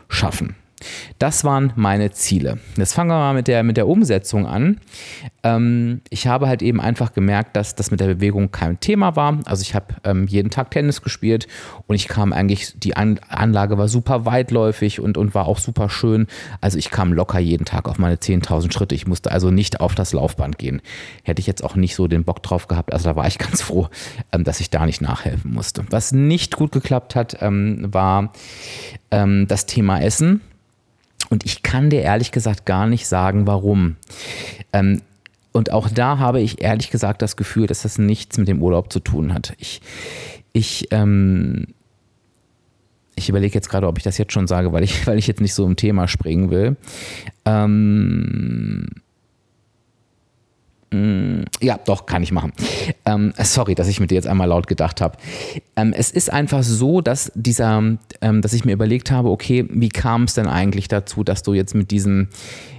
schaffen. 0.09 0.55
Das 1.19 1.45
waren 1.45 1.73
meine 1.77 2.11
Ziele. 2.11 2.59
Jetzt 2.77 2.95
fangen 2.95 3.11
wir 3.11 3.19
mal 3.19 3.35
mit 3.35 3.49
der, 3.49 3.63
mit 3.63 3.77
der 3.77 3.89
Umsetzung 3.89 4.47
an. 4.47 4.81
Ähm, 5.43 6.01
ich 6.11 6.27
habe 6.27 6.49
halt 6.49 6.63
eben 6.63 6.81
einfach 6.81 7.13
gemerkt, 7.13 7.57
dass 7.57 7.75
das 7.75 7.91
mit 7.91 8.01
der 8.01 8.07
Bewegung 8.07 8.51
kein 8.51 8.79
Thema 8.81 9.17
war. 9.17 9.39
Also 9.45 9.63
ich 9.63 9.75
habe 9.75 9.95
ähm, 10.05 10.27
jeden 10.27 10.51
Tag 10.51 10.71
Tennis 10.71 11.03
gespielt 11.03 11.49
und 11.87 11.97
ich 11.97 12.09
kam 12.09 12.33
eigentlich, 12.33 12.75
die 12.79 12.97
An 12.97 13.21
Anlage 13.29 13.79
war 13.79 13.89
super 13.89 14.25
weitläufig 14.27 15.01
und, 15.01 15.17
und 15.17 15.35
war 15.35 15.47
auch 15.47 15.59
super 15.59 15.89
schön. 15.89 16.27
Also 16.61 16.79
ich 16.79 16.91
kam 16.91 17.13
locker 17.13 17.39
jeden 17.39 17.65
Tag 17.65 17.89
auf 17.89 17.99
meine 17.99 18.17
10.000 18.17 18.73
Schritte. 18.73 18.95
Ich 18.95 19.07
musste 19.07 19.31
also 19.33 19.51
nicht 19.51 19.81
auf 19.81 19.95
das 19.95 20.13
Laufband 20.13 20.59
gehen. 20.59 20.83
Hätte 21.23 21.41
ich 21.41 21.47
jetzt 21.47 21.65
auch 21.65 21.77
nicht 21.77 21.95
so 21.95 22.07
den 22.07 22.25
Bock 22.25 22.43
drauf 22.43 22.69
gehabt. 22.69 22.93
Also 22.93 23.09
da 23.09 23.17
war 23.17 23.27
ich 23.27 23.39
ganz 23.39 23.63
froh, 23.63 23.89
ähm, 24.33 24.45
dass 24.45 24.61
ich 24.61 24.71
da 24.71 24.87
nicht 24.87 25.01
nachhelfen 25.01 25.53
musste. 25.53 25.85
Was 25.91 26.13
nicht 26.13 26.57
gut 26.57 26.73
geklappt 26.73 27.15
hat, 27.15 27.39
ähm, 27.41 27.89
war 27.93 28.33
ähm, 29.11 29.47
das 29.49 29.67
Thema 29.67 30.01
Essen. 30.01 30.41
Und 31.31 31.45
ich 31.45 31.63
kann 31.63 31.91
dir 31.91 32.03
ehrlich 32.03 32.33
gesagt 32.33 32.67
gar 32.67 32.87
nicht 32.87 33.07
sagen, 33.07 33.47
warum. 33.47 33.97
Ähm, 34.73 35.03
und 35.53 35.73
auch 35.73 35.89
da 35.89 36.19
habe 36.19 36.41
ich 36.41 36.63
ehrlich 36.63 36.91
gesagt 36.91 37.23
das 37.23 37.37
Gefühl, 37.37 37.67
dass 37.67 37.83
das 37.83 37.99
nichts 37.99 38.39
mit 38.39 38.49
dem 38.49 38.63
Urlaub 38.63 38.93
zu 38.93 39.01
tun 39.01 39.35
hat. 39.35 39.55
Ich, 39.59 39.81
ich, 40.53 40.89
ähm, 40.91 41.67
ich 43.15 43.29
überlege 43.29 43.55
jetzt 43.55 43.69
gerade, 43.69 43.89
ob 43.89 43.99
ich 43.99 44.05
das 44.05 44.19
jetzt 44.19 44.33
schon 44.33 44.47
sage, 44.47 44.73
weil 44.73 44.85
ich, 44.85 45.07
weil 45.07 45.19
ich 45.19 45.27
jetzt 45.27 45.41
nicht 45.41 45.55
so 45.55 45.67
im 45.67 45.77
Thema 45.77 46.09
springen 46.09 46.51
will. 46.51 46.77
Ähm, 47.45 48.87
ja, 50.91 51.79
doch, 51.85 52.07
kann 52.07 52.23
ich 52.23 52.33
machen. 52.33 52.53
Ähm, 53.05 53.35
sorry, 53.39 53.75
dass 53.75 53.89
ich 53.89 54.01
mit 54.01 54.11
dir 54.11 54.15
jetzt 54.15 54.27
einmal 54.27 54.49
laut 54.49 54.67
gedacht 54.67 55.03
habe. 55.03 55.19
Ähm, 55.77 55.93
es 55.95 56.11
ist 56.11 56.33
einfach 56.33 56.63
so, 56.63 57.03
dass 57.03 57.31
dieser, 57.35 57.83
ähm, 58.23 58.43
dass 58.43 58.55
ich 58.55 58.65
mir 58.65 58.73
überlegt 58.73 59.11
habe, 59.11 59.29
okay, 59.29 59.67
wie 59.69 59.91
kam 59.91 60.25
es 60.25 60.35
denn 60.35 60.47
eigentlich 60.47 60.89
dazu, 60.89 61.25
dass 61.25 61.43
du 61.43 61.53
jetzt 61.53 61.75
mit 61.75 61.91
diesem 61.91 62.29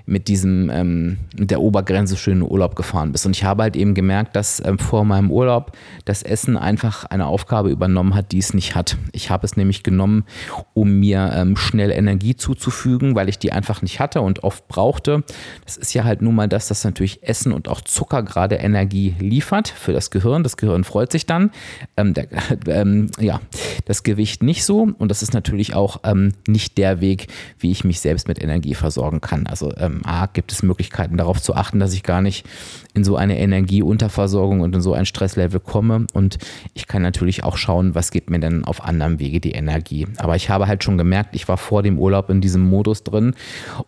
mit 0.10 0.28
diesem, 0.28 0.70
ähm, 0.70 1.18
mit 1.38 1.52
der 1.52 1.62
Obergrenze 1.62 2.18
schön 2.18 2.40
in 2.40 2.42
Urlaub 2.42 2.76
gefahren 2.76 3.12
bist. 3.12 3.26
Und 3.26 3.36
ich 3.36 3.44
habe 3.44 3.64
halt 3.64 3.76
eben 3.76 3.94
gemerkt, 3.94 4.36
dass 4.36 4.62
ähm, 4.66 4.80
vor 4.80 5.06
meinem 5.06 5.32
Urlaub 5.32 5.74
das 6.06 6.24
Essen 6.24 6.58
einfach 6.58 7.06
eine 7.06 7.28
Aufgabe 7.28 7.70
übernommen 7.70 8.16
hat, 8.16 8.32
die 8.32 8.40
es 8.40 8.54
nicht 8.54 8.76
hat. 8.76 8.98
Ich 9.12 9.30
habe 9.30 9.46
es 9.46 9.56
nämlich 9.56 9.84
genommen, 9.84 10.26
um 10.74 11.00
mir 11.00 11.32
ähm, 11.36 11.56
schnell 11.56 11.92
Energie 11.92 12.36
zuzufügen, 12.36 13.16
weil 13.16 13.30
ich 13.30 13.38
die 13.38 13.52
einfach 13.52 13.82
nicht 13.82 14.00
hatte 14.00 14.22
und 14.22 14.44
oft 14.44 14.68
brauchte. 14.68 15.24
Das 15.64 15.78
ist 15.78 15.94
ja 15.94 16.04
halt 16.04 16.22
nun 16.22 16.36
mal 16.36 16.48
das, 16.48 16.68
dass 16.68 16.84
natürlich 16.84 17.22
Essen 17.24 17.52
und 17.52 17.68
auch 17.68 17.82
Zucker 17.82 18.24
gerade 18.24 18.56
Energie 18.56 19.16
liefert 19.20 19.68
für 19.68 19.94
das 19.94 20.10
Gehirn. 20.10 20.42
Das 20.42 20.58
Gehirn 20.58 20.84
freut 20.84 21.12
sich 21.12 21.28
dann. 21.28 21.52
Ähm, 21.98 22.16
der, 22.16 22.28
ähm, 22.68 23.12
ja, 23.20 23.42
das 23.86 24.02
Gewicht 24.02 24.42
nicht 24.42 24.66
so. 24.66 24.90
Und 24.98 25.12
das 25.12 25.22
ist 25.22 25.34
natürlich 25.34 25.76
auch 25.76 26.00
ähm, 26.04 26.34
nicht 26.48 26.80
der 26.80 27.00
Weg, 27.00 27.28
wie 27.60 27.70
ich 27.70 27.84
mich 27.84 28.00
selbst 28.00 28.28
mit 28.28 28.42
Energie 28.42 28.74
versorgen 28.74 29.22
kann. 29.22 29.46
Also 29.46 29.72
ähm, 29.78 29.99
A, 30.06 30.28
gibt 30.28 30.52
es 30.52 30.64
Möglichkeiten 30.64 31.18
darauf 31.18 31.42
zu 31.42 31.56
achten, 31.56 31.80
dass 31.80 31.94
ich 31.94 32.04
gar 32.04 32.22
nicht 32.22 32.46
in 32.94 33.04
so 33.04 33.16
eine 33.16 33.40
Energieunterversorgung 33.40 34.62
und 34.62 34.76
in 34.76 34.82
so 34.82 34.94
ein 34.94 35.06
Stresslevel 35.06 35.60
komme. 35.60 36.08
Und 36.14 36.38
ich 36.74 36.88
kann 36.88 37.02
natürlich 37.02 37.44
auch 37.44 37.58
schauen, 37.58 37.96
was 37.96 38.12
gibt 38.12 38.30
mir 38.30 38.40
denn 38.40 38.64
auf 38.64 38.84
anderem 38.84 39.20
Wege 39.20 39.40
die 39.40 39.52
Energie. 39.52 40.08
Aber 40.18 40.36
ich 40.36 40.50
habe 40.50 40.68
halt 40.68 40.84
schon 40.84 40.98
gemerkt, 40.98 41.36
ich 41.36 41.48
war 41.48 41.58
vor 41.58 41.84
dem 41.84 42.00
Urlaub 42.00 42.30
in 42.30 42.42
diesem 42.42 42.62
Modus 42.62 43.04
drin 43.04 43.36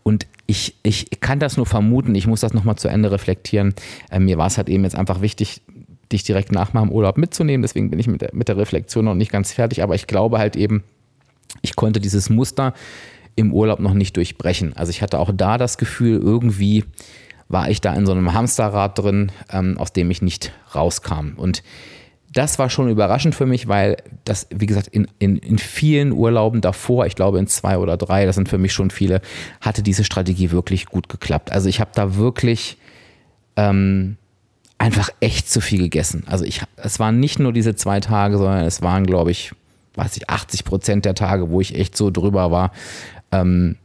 und 0.04 0.28
ich, 0.48 0.76
ich 0.84 1.08
kann 1.22 1.40
das 1.40 1.56
nur 1.56 1.66
vermuten, 1.66 2.14
ich 2.14 2.28
muss 2.28 2.42
das 2.42 2.54
nochmal 2.54 2.76
zu 2.76 2.90
Ende 2.90 3.12
reflektieren. 3.12 3.74
Äh, 4.10 4.20
mir 4.20 4.38
war 4.38 4.48
es 4.48 4.58
halt 4.58 4.70
eben 4.70 4.84
jetzt 4.84 4.96
einfach 4.96 5.22
wichtig, 5.22 5.62
dich 6.12 6.24
direkt 6.24 6.52
nach 6.52 6.74
meinem 6.74 6.92
Urlaub 6.92 7.18
mitzunehmen. 7.18 7.62
Deswegen 7.62 7.90
bin 7.90 8.00
ich 8.00 8.08
mit 8.08 8.22
der, 8.22 8.32
mit 8.34 8.50
der 8.50 8.58
Reflexion 8.58 9.06
noch 9.06 9.16
nicht 9.16 9.32
ganz 9.32 9.54
fertig. 9.54 9.82
Aber 9.82 9.96
ich 9.96 10.08
glaube 10.08 10.40
halt 10.40 10.56
eben, 10.56 10.84
ich 11.62 11.76
konnte 11.76 12.00
dieses 12.00 12.30
Muster 12.30 12.74
im 13.36 13.54
Urlaub 13.54 13.80
noch 13.80 13.94
nicht 13.94 14.18
durchbrechen. 14.18 14.76
Also 14.76 14.90
ich 14.90 15.02
hatte 15.02 15.20
auch 15.20 15.32
da 15.34 15.58
das 15.58 15.78
Gefühl, 15.78 16.20
irgendwie 16.20 16.86
war 17.48 17.70
ich 17.70 17.82
da 17.82 17.94
in 17.94 18.06
so 18.06 18.12
einem 18.12 18.34
Hamsterrad 18.34 18.98
drin, 18.98 19.32
ähm, 19.52 19.78
aus 19.78 19.94
dem 19.94 20.10
ich 20.10 20.22
nicht 20.22 20.52
rauskam. 20.74 21.34
Und 21.36 21.64
das 22.34 22.60
war 22.60 22.70
schon 22.70 22.90
überraschend 22.90 23.36
für 23.36 23.46
mich, 23.46 23.68
weil 23.68 23.98
das, 24.24 24.48
wie 24.52 24.66
gesagt, 24.66 24.88
in, 24.88 25.08
in, 25.20 25.38
in 25.38 25.58
vielen 25.58 26.14
Urlauben 26.14 26.62
davor, 26.62 27.06
ich 27.06 27.16
glaube 27.16 27.40
in 27.40 27.48
zwei 27.48 27.78
oder 27.78 27.98
drei, 27.98 28.26
das 28.26 28.36
sind 28.36 28.48
für 28.48 28.58
mich 28.58 28.74
schon 28.74 28.90
viele, 28.90 29.22
hatte 29.60 29.84
diese 29.84 30.06
Strategie 30.06 30.52
wirklich 30.52 30.86
gut 30.86 31.10
geklappt. 31.10 31.52
Also 31.52 31.68
ich 31.68 31.82
habe 31.82 31.92
da 31.94 32.16
wirklich 32.16 32.78
ähm, 33.58 34.16
einfach 34.78 35.10
echt 35.20 35.50
zu 35.50 35.60
viel 35.60 35.80
gegessen. 35.80 36.24
Also 36.26 36.46
ich, 36.46 36.62
es 36.78 37.00
waren 37.00 37.20
nicht 37.20 37.40
nur 37.40 37.52
diese 37.52 37.76
zwei 37.76 38.00
Tage, 38.00 38.38
sondern 38.38 38.64
es 38.64 38.82
waren, 38.82 39.06
glaube 39.06 39.32
ich, 39.32 39.52
weiß 39.96 40.16
ich, 40.16 40.30
80 40.30 40.64
Prozent 40.64 41.06
der 41.06 41.16
Tage, 41.16 41.50
wo 41.50 41.60
ich 41.60 41.76
echt 41.76 41.98
so 41.98 42.12
drüber 42.12 42.50
war. 42.50 42.72
Ähm, 43.32 43.78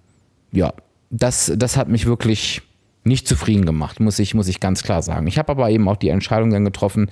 ja, 0.52 0.72
das, 1.10 1.52
das 1.56 1.76
hat 1.76 1.88
mich 1.88 2.06
wirklich 2.06 2.62
nicht 3.04 3.28
zufrieden 3.28 3.64
gemacht, 3.64 4.00
muss 4.00 4.18
ich, 4.18 4.34
muss 4.34 4.48
ich 4.48 4.58
ganz 4.58 4.82
klar 4.82 5.00
sagen. 5.00 5.26
Ich 5.28 5.38
habe 5.38 5.52
aber 5.52 5.70
eben 5.70 5.88
auch 5.88 5.96
die 5.96 6.08
Entscheidung 6.08 6.50
dann 6.50 6.64
getroffen, 6.64 7.08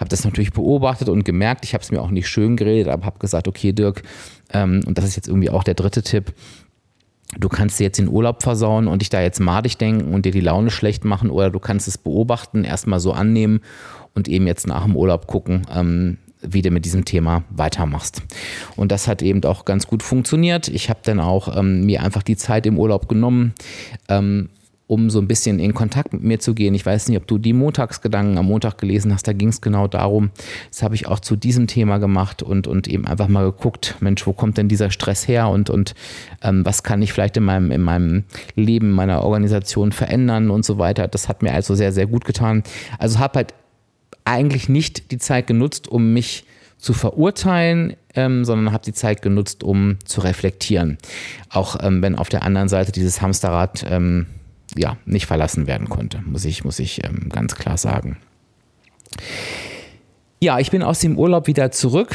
habe 0.00 0.08
das 0.08 0.24
natürlich 0.24 0.52
beobachtet 0.52 1.10
und 1.10 1.24
gemerkt, 1.24 1.64
ich 1.64 1.74
habe 1.74 1.82
es 1.82 1.92
mir 1.92 2.00
auch 2.00 2.10
nicht 2.10 2.28
schön 2.28 2.56
geredet, 2.56 2.88
aber 2.88 3.04
habe 3.04 3.18
gesagt, 3.18 3.46
okay 3.46 3.72
Dirk, 3.72 4.02
ähm, 4.52 4.80
und 4.86 4.96
das 4.96 5.04
ist 5.04 5.16
jetzt 5.16 5.28
irgendwie 5.28 5.50
auch 5.50 5.62
der 5.62 5.74
dritte 5.74 6.02
Tipp, 6.02 6.32
du 7.38 7.48
kannst 7.48 7.78
dir 7.78 7.84
jetzt 7.84 7.98
den 7.98 8.08
Urlaub 8.08 8.42
versauen 8.42 8.88
und 8.88 9.02
dich 9.02 9.10
da 9.10 9.20
jetzt 9.20 9.40
madig 9.40 9.76
denken 9.76 10.14
und 10.14 10.24
dir 10.24 10.32
die 10.32 10.40
Laune 10.40 10.70
schlecht 10.70 11.04
machen 11.04 11.30
oder 11.30 11.50
du 11.50 11.58
kannst 11.58 11.88
es 11.88 11.98
beobachten, 11.98 12.64
erstmal 12.64 13.00
so 13.00 13.12
annehmen 13.12 13.60
und 14.14 14.28
eben 14.28 14.46
jetzt 14.46 14.66
nach 14.66 14.84
dem 14.84 14.96
Urlaub 14.96 15.26
gucken, 15.26 15.66
ähm, 15.74 16.18
wie 16.46 16.62
du 16.62 16.70
mit 16.70 16.84
diesem 16.84 17.04
Thema 17.04 17.44
weitermachst. 17.50 18.22
Und 18.76 18.92
das 18.92 19.08
hat 19.08 19.22
eben 19.22 19.42
auch 19.44 19.64
ganz 19.64 19.86
gut 19.86 20.02
funktioniert. 20.02 20.68
Ich 20.68 20.90
habe 20.90 21.00
dann 21.02 21.20
auch 21.20 21.56
ähm, 21.56 21.84
mir 21.84 22.02
einfach 22.02 22.22
die 22.22 22.36
Zeit 22.36 22.66
im 22.66 22.78
Urlaub 22.78 23.08
genommen, 23.08 23.54
ähm, 24.08 24.48
um 24.86 25.08
so 25.08 25.18
ein 25.18 25.26
bisschen 25.26 25.58
in 25.58 25.72
Kontakt 25.72 26.12
mit 26.12 26.22
mir 26.22 26.40
zu 26.40 26.54
gehen. 26.54 26.74
Ich 26.74 26.84
weiß 26.84 27.08
nicht, 27.08 27.16
ob 27.16 27.26
du 27.26 27.38
die 27.38 27.54
Montagsgedanken 27.54 28.36
am 28.36 28.46
Montag 28.46 28.76
gelesen 28.76 29.12
hast, 29.14 29.26
da 29.26 29.32
ging 29.32 29.48
es 29.48 29.62
genau 29.62 29.88
darum. 29.88 30.30
Das 30.70 30.82
habe 30.82 30.94
ich 30.94 31.08
auch 31.08 31.20
zu 31.20 31.36
diesem 31.36 31.66
Thema 31.66 31.98
gemacht 31.98 32.42
und, 32.42 32.66
und 32.66 32.86
eben 32.86 33.06
einfach 33.06 33.28
mal 33.28 33.44
geguckt, 33.44 33.96
Mensch, 34.00 34.26
wo 34.26 34.34
kommt 34.34 34.58
denn 34.58 34.68
dieser 34.68 34.90
Stress 34.90 35.26
her 35.26 35.48
und, 35.48 35.70
und 35.70 35.94
ähm, 36.42 36.66
was 36.66 36.82
kann 36.82 37.00
ich 37.00 37.12
vielleicht 37.12 37.36
in 37.38 37.44
meinem, 37.44 37.70
in 37.70 37.80
meinem 37.80 38.24
Leben, 38.56 38.90
meiner 38.90 39.22
Organisation 39.24 39.90
verändern 39.90 40.50
und 40.50 40.64
so 40.66 40.76
weiter. 40.76 41.08
Das 41.08 41.28
hat 41.28 41.42
mir 41.42 41.54
also 41.54 41.74
sehr, 41.74 41.92
sehr 41.92 42.06
gut 42.06 42.26
getan. 42.26 42.62
Also 42.98 43.18
habe 43.18 43.38
halt 43.38 43.54
eigentlich 44.24 44.68
nicht 44.68 45.10
die 45.10 45.18
Zeit 45.18 45.46
genutzt, 45.46 45.88
um 45.88 46.12
mich 46.12 46.44
zu 46.78 46.92
verurteilen, 46.92 47.96
ähm, 48.14 48.44
sondern 48.44 48.72
habe 48.72 48.84
die 48.84 48.92
Zeit 48.92 49.22
genutzt, 49.22 49.64
um 49.64 49.98
zu 50.04 50.20
reflektieren. 50.20 50.98
Auch 51.50 51.76
ähm, 51.82 52.02
wenn 52.02 52.16
auf 52.16 52.28
der 52.28 52.42
anderen 52.42 52.68
Seite 52.68 52.92
dieses 52.92 53.22
Hamsterrad 53.22 53.84
ähm, 53.88 54.26
ja, 54.76 54.96
nicht 55.06 55.26
verlassen 55.26 55.66
werden 55.66 55.88
konnte, 55.88 56.22
muss 56.26 56.44
ich, 56.44 56.64
muss 56.64 56.78
ich 56.78 57.04
ähm, 57.04 57.28
ganz 57.30 57.54
klar 57.54 57.78
sagen. 57.78 58.18
Ja, 60.40 60.58
ich 60.58 60.70
bin 60.70 60.82
aus 60.82 60.98
dem 60.98 61.18
Urlaub 61.18 61.46
wieder 61.46 61.70
zurück 61.70 62.14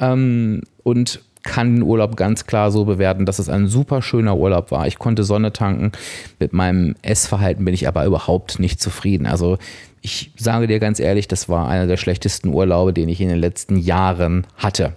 ähm, 0.00 0.62
und 0.82 1.22
kann 1.42 1.76
den 1.76 1.82
Urlaub 1.82 2.16
ganz 2.16 2.46
klar 2.46 2.70
so 2.70 2.84
bewerten, 2.84 3.24
dass 3.24 3.38
es 3.38 3.48
ein 3.48 3.66
super 3.66 4.02
schöner 4.02 4.36
Urlaub 4.36 4.70
war. 4.70 4.86
Ich 4.86 4.98
konnte 4.98 5.24
Sonne 5.24 5.52
tanken. 5.52 5.92
Mit 6.38 6.52
meinem 6.52 6.94
Essverhalten 7.00 7.64
bin 7.64 7.72
ich 7.72 7.88
aber 7.88 8.04
überhaupt 8.04 8.58
nicht 8.58 8.82
zufrieden. 8.82 9.26
Also 9.26 9.56
ich 10.02 10.32
sage 10.36 10.66
dir 10.66 10.78
ganz 10.78 10.98
ehrlich, 10.98 11.28
das 11.28 11.48
war 11.48 11.68
einer 11.68 11.86
der 11.86 11.96
schlechtesten 11.96 12.48
Urlaube, 12.48 12.92
den 12.92 13.08
ich 13.08 13.20
in 13.20 13.28
den 13.28 13.38
letzten 13.38 13.76
Jahren 13.76 14.46
hatte. 14.56 14.96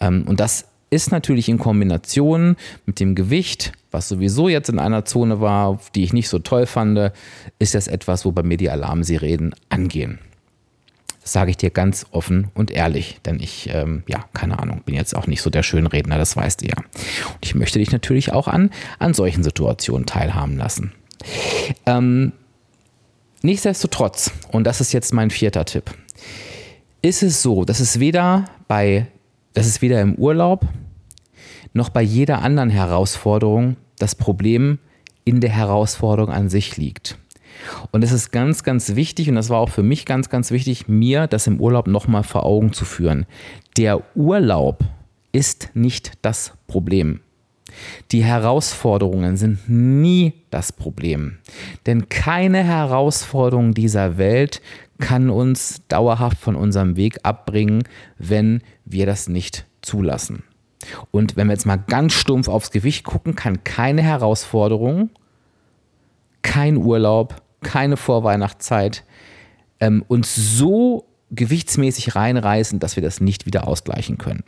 Ähm, 0.00 0.24
und 0.26 0.40
das 0.40 0.66
ist 0.90 1.10
natürlich 1.10 1.48
in 1.48 1.58
Kombination 1.58 2.56
mit 2.84 3.00
dem 3.00 3.14
Gewicht, 3.14 3.72
was 3.90 4.08
sowieso 4.08 4.48
jetzt 4.48 4.68
in 4.68 4.78
einer 4.78 5.04
Zone 5.04 5.40
war, 5.40 5.80
die 5.94 6.04
ich 6.04 6.12
nicht 6.12 6.28
so 6.28 6.38
toll 6.38 6.66
fand, 6.66 7.12
ist 7.58 7.74
das 7.74 7.88
etwas, 7.88 8.24
wo 8.24 8.32
bei 8.32 8.42
mir 8.42 8.58
die 8.58 8.68
Alarmsirenen 8.70 9.54
angehen. 9.70 10.18
Das 11.22 11.32
sage 11.32 11.50
ich 11.50 11.56
dir 11.56 11.70
ganz 11.70 12.04
offen 12.10 12.48
und 12.52 12.70
ehrlich, 12.72 13.20
denn 13.24 13.38
ich, 13.38 13.70
ähm, 13.72 14.02
ja, 14.08 14.24
keine 14.34 14.58
Ahnung, 14.58 14.82
bin 14.84 14.94
jetzt 14.94 15.16
auch 15.16 15.28
nicht 15.28 15.40
so 15.40 15.50
der 15.50 15.62
Schönredner, 15.62 16.18
das 16.18 16.36
weißt 16.36 16.62
du 16.62 16.66
ja. 16.66 16.76
Und 16.76 17.38
ich 17.42 17.54
möchte 17.54 17.78
dich 17.78 17.92
natürlich 17.92 18.32
auch 18.32 18.48
an, 18.48 18.70
an 18.98 19.14
solchen 19.14 19.44
Situationen 19.44 20.04
teilhaben 20.04 20.58
lassen. 20.58 20.92
Ähm, 21.86 22.32
Nichtsdestotrotz, 23.42 24.30
und 24.52 24.64
das 24.64 24.80
ist 24.80 24.92
jetzt 24.92 25.12
mein 25.12 25.30
vierter 25.30 25.64
Tipp, 25.64 25.90
ist 27.02 27.24
es 27.24 27.42
so, 27.42 27.64
dass 27.64 27.80
es 27.80 27.98
weder 27.98 28.44
bei, 28.68 29.08
dass 29.52 29.66
es 29.66 29.82
weder 29.82 30.00
im 30.00 30.14
Urlaub 30.14 30.64
noch 31.72 31.88
bei 31.88 32.02
jeder 32.02 32.42
anderen 32.42 32.70
Herausforderung 32.70 33.76
das 33.98 34.14
Problem 34.14 34.78
in 35.24 35.40
der 35.40 35.50
Herausforderung 35.50 36.32
an 36.32 36.48
sich 36.48 36.76
liegt. 36.76 37.18
Und 37.90 38.04
es 38.04 38.12
ist 38.12 38.30
ganz, 38.30 38.62
ganz 38.62 38.94
wichtig, 38.94 39.28
und 39.28 39.34
das 39.34 39.50
war 39.50 39.58
auch 39.58 39.68
für 39.68 39.82
mich 39.82 40.06
ganz, 40.06 40.28
ganz 40.28 40.52
wichtig, 40.52 40.88
mir 40.88 41.26
das 41.26 41.48
im 41.48 41.60
Urlaub 41.60 41.88
nochmal 41.88 42.22
vor 42.22 42.44
Augen 42.44 42.72
zu 42.72 42.84
führen. 42.84 43.26
Der 43.76 44.02
Urlaub 44.16 44.84
ist 45.32 45.70
nicht 45.74 46.12
das 46.22 46.52
Problem. 46.66 47.20
Die 48.10 48.24
Herausforderungen 48.24 49.36
sind 49.36 49.68
nie 49.68 50.32
das 50.50 50.72
Problem. 50.72 51.38
Denn 51.86 52.08
keine 52.08 52.64
Herausforderung 52.64 53.74
dieser 53.74 54.18
Welt 54.18 54.60
kann 54.98 55.30
uns 55.30 55.82
dauerhaft 55.88 56.38
von 56.38 56.54
unserem 56.54 56.96
Weg 56.96 57.18
abbringen, 57.24 57.82
wenn 58.18 58.62
wir 58.84 59.06
das 59.06 59.28
nicht 59.28 59.66
zulassen. 59.82 60.44
Und 61.10 61.36
wenn 61.36 61.46
wir 61.46 61.54
jetzt 61.54 61.66
mal 61.66 61.76
ganz 61.76 62.12
stumpf 62.12 62.48
aufs 62.48 62.70
Gewicht 62.70 63.04
gucken, 63.04 63.34
kann 63.34 63.64
keine 63.64 64.02
Herausforderung, 64.02 65.10
kein 66.42 66.76
Urlaub, 66.76 67.36
keine 67.62 67.96
Vorweihnachtszeit 67.96 69.04
ähm, 69.80 70.04
uns 70.06 70.34
so 70.34 71.06
gewichtsmäßig 71.30 72.14
reinreißen, 72.14 72.78
dass 72.78 72.96
wir 72.96 73.02
das 73.02 73.20
nicht 73.20 73.46
wieder 73.46 73.66
ausgleichen 73.66 74.18
können. 74.18 74.44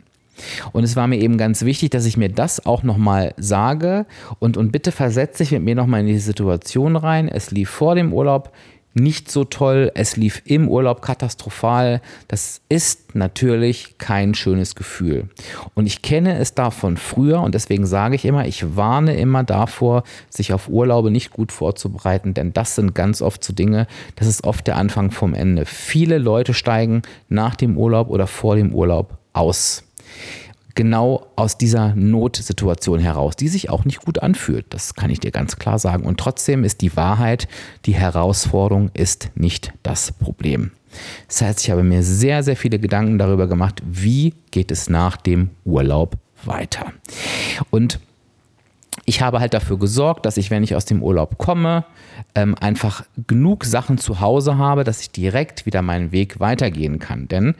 Und 0.71 0.83
es 0.83 0.95
war 0.95 1.07
mir 1.07 1.19
eben 1.19 1.37
ganz 1.37 1.63
wichtig, 1.63 1.91
dass 1.91 2.05
ich 2.05 2.17
mir 2.17 2.29
das 2.29 2.65
auch 2.65 2.83
nochmal 2.83 3.33
sage 3.37 4.05
und, 4.39 4.57
und 4.57 4.71
bitte 4.71 4.91
versetze 4.91 5.43
dich 5.43 5.51
mit 5.51 5.63
mir 5.63 5.75
nochmal 5.75 6.01
in 6.01 6.07
die 6.07 6.19
Situation 6.19 6.95
rein. 6.95 7.27
Es 7.27 7.51
lief 7.51 7.69
vor 7.69 7.95
dem 7.95 8.13
Urlaub 8.13 8.51
nicht 8.95 9.29
so 9.29 9.43
toll, 9.43 9.91
es 9.93 10.15
lief 10.15 10.41
im 10.45 10.69
Urlaub 10.69 11.01
katastrophal. 11.01 12.01
Das 12.29 12.61
ist 12.69 13.13
natürlich 13.13 13.97
kein 13.97 14.33
schönes 14.33 14.73
Gefühl. 14.73 15.29
Und 15.73 15.85
ich 15.85 16.01
kenne 16.01 16.37
es 16.39 16.55
davon 16.55 16.95
früher 16.95 17.41
und 17.41 17.53
deswegen 17.53 17.85
sage 17.85 18.15
ich 18.15 18.25
immer, 18.25 18.47
ich 18.47 18.77
warne 18.77 19.15
immer 19.17 19.43
davor, 19.43 20.03
sich 20.29 20.53
auf 20.53 20.69
Urlaube 20.69 21.11
nicht 21.11 21.31
gut 21.31 21.51
vorzubereiten, 21.51 22.33
denn 22.33 22.53
das 22.53 22.75
sind 22.75 22.95
ganz 22.95 23.21
oft 23.21 23.43
so 23.43 23.53
Dinge, 23.53 23.87
das 24.15 24.27
ist 24.27 24.45
oft 24.45 24.65
der 24.65 24.77
Anfang 24.77 25.11
vom 25.11 25.33
Ende. 25.33 25.65
Viele 25.65 26.17
Leute 26.17 26.53
steigen 26.53 27.01
nach 27.27 27.55
dem 27.55 27.77
Urlaub 27.77 28.09
oder 28.09 28.27
vor 28.27 28.55
dem 28.55 28.73
Urlaub 28.73 29.17
aus 29.33 29.84
genau 30.75 31.27
aus 31.37 31.57
dieser 31.57 31.95
Notsituation 31.95 32.99
heraus, 32.99 33.35
die 33.35 33.47
sich 33.47 33.69
auch 33.69 33.85
nicht 33.85 34.01
gut 34.01 34.21
anfühlt. 34.21 34.65
Das 34.69 34.93
kann 34.93 35.09
ich 35.09 35.21
dir 35.21 35.31
ganz 35.31 35.55
klar 35.55 35.79
sagen. 35.79 36.05
Und 36.05 36.19
trotzdem 36.19 36.63
ist 36.63 36.81
die 36.81 36.95
Wahrheit, 36.95 37.47
die 37.85 37.95
Herausforderung 37.95 38.91
ist 38.93 39.31
nicht 39.35 39.73
das 39.83 40.11
Problem. 40.11 40.71
Das 41.27 41.41
heißt, 41.41 41.61
ich 41.63 41.71
habe 41.71 41.83
mir 41.83 42.03
sehr, 42.03 42.43
sehr 42.43 42.55
viele 42.55 42.79
Gedanken 42.79 43.17
darüber 43.17 43.47
gemacht, 43.47 43.81
wie 43.85 44.33
geht 44.51 44.71
es 44.71 44.89
nach 44.89 45.17
dem 45.17 45.49
Urlaub 45.63 46.17
weiter. 46.43 46.93
Und 47.69 47.99
ich 49.05 49.21
habe 49.21 49.39
halt 49.39 49.53
dafür 49.53 49.77
gesorgt, 49.77 50.25
dass 50.25 50.37
ich, 50.37 50.51
wenn 50.51 50.63
ich 50.63 50.75
aus 50.75 50.85
dem 50.85 51.03
Urlaub 51.03 51.37
komme, 51.37 51.85
ähm, 52.33 52.55
einfach 52.59 53.03
genug 53.27 53.65
Sachen 53.65 53.97
zu 53.97 54.19
Hause 54.19 54.57
habe, 54.57 54.83
dass 54.83 55.01
ich 55.01 55.11
direkt 55.11 55.65
wieder 55.65 55.81
meinen 55.81 56.11
Weg 56.11 56.39
weitergehen 56.39 56.99
kann. 56.99 57.27
Denn 57.27 57.55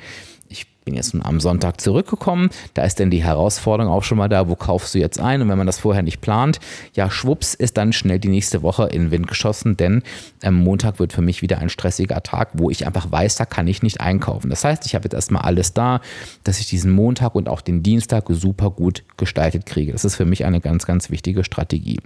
bin 0.86 0.94
jetzt 0.94 1.16
am 1.20 1.40
Sonntag 1.40 1.82
zurückgekommen. 1.82 2.50
Da 2.76 2.84
ist 2.84 3.00
dann 3.00 3.10
die 3.10 3.24
Herausforderung 3.24 3.92
auch 3.92 4.04
schon 4.04 4.20
mal 4.20 4.30
da, 4.30 4.48
wo 4.48 4.56
kaufst 4.56 4.94
du 4.94 5.00
jetzt 5.00 5.20
ein? 5.20 5.42
Und 5.42 5.50
wenn 5.50 5.58
man 5.58 5.68
das 5.68 5.80
vorher 5.80 6.04
nicht 6.04 6.22
plant, 6.22 6.60
ja, 6.94 7.10
schwupps, 7.10 7.56
ist 7.56 7.78
dann 7.78 7.92
schnell 7.92 8.20
die 8.20 8.30
nächste 8.30 8.62
Woche 8.62 8.86
in 8.86 9.06
den 9.06 9.12
Wind 9.12 9.28
geschossen, 9.28 9.76
denn 9.76 10.04
ähm, 10.44 10.54
Montag 10.54 11.00
wird 11.00 11.12
für 11.12 11.24
mich 11.24 11.42
wieder 11.42 11.58
ein 11.58 11.70
stressiger 11.70 12.22
Tag, 12.22 12.50
wo 12.54 12.70
ich 12.70 12.86
einfach 12.86 13.12
weiß, 13.12 13.36
da 13.36 13.46
kann 13.46 13.68
ich 13.68 13.82
nicht 13.82 14.00
einkaufen. 14.00 14.50
Das 14.50 14.64
heißt, 14.64 14.86
ich 14.86 14.96
habe 14.96 15.06
jetzt 15.06 15.16
erstmal 15.16 15.42
alles 15.42 15.74
da, 15.74 16.02
dass 16.44 16.60
ich 16.60 16.68
diesen 16.68 16.92
Montag 16.92 17.34
und 17.36 17.50
auch 17.50 17.62
den 17.62 17.82
Dienstag 17.82 18.26
super 18.30 18.70
gut 18.70 19.04
gestaltet 19.18 19.66
kriege. 19.66 19.92
Das 19.92 20.06
ist 20.06 20.16
für 20.16 20.26
mich 20.26 20.46
eine 20.46 20.62
ganz, 20.62 20.86
ganz 20.86 21.10
wichtige 21.10 21.44
Strategie. 21.44 22.00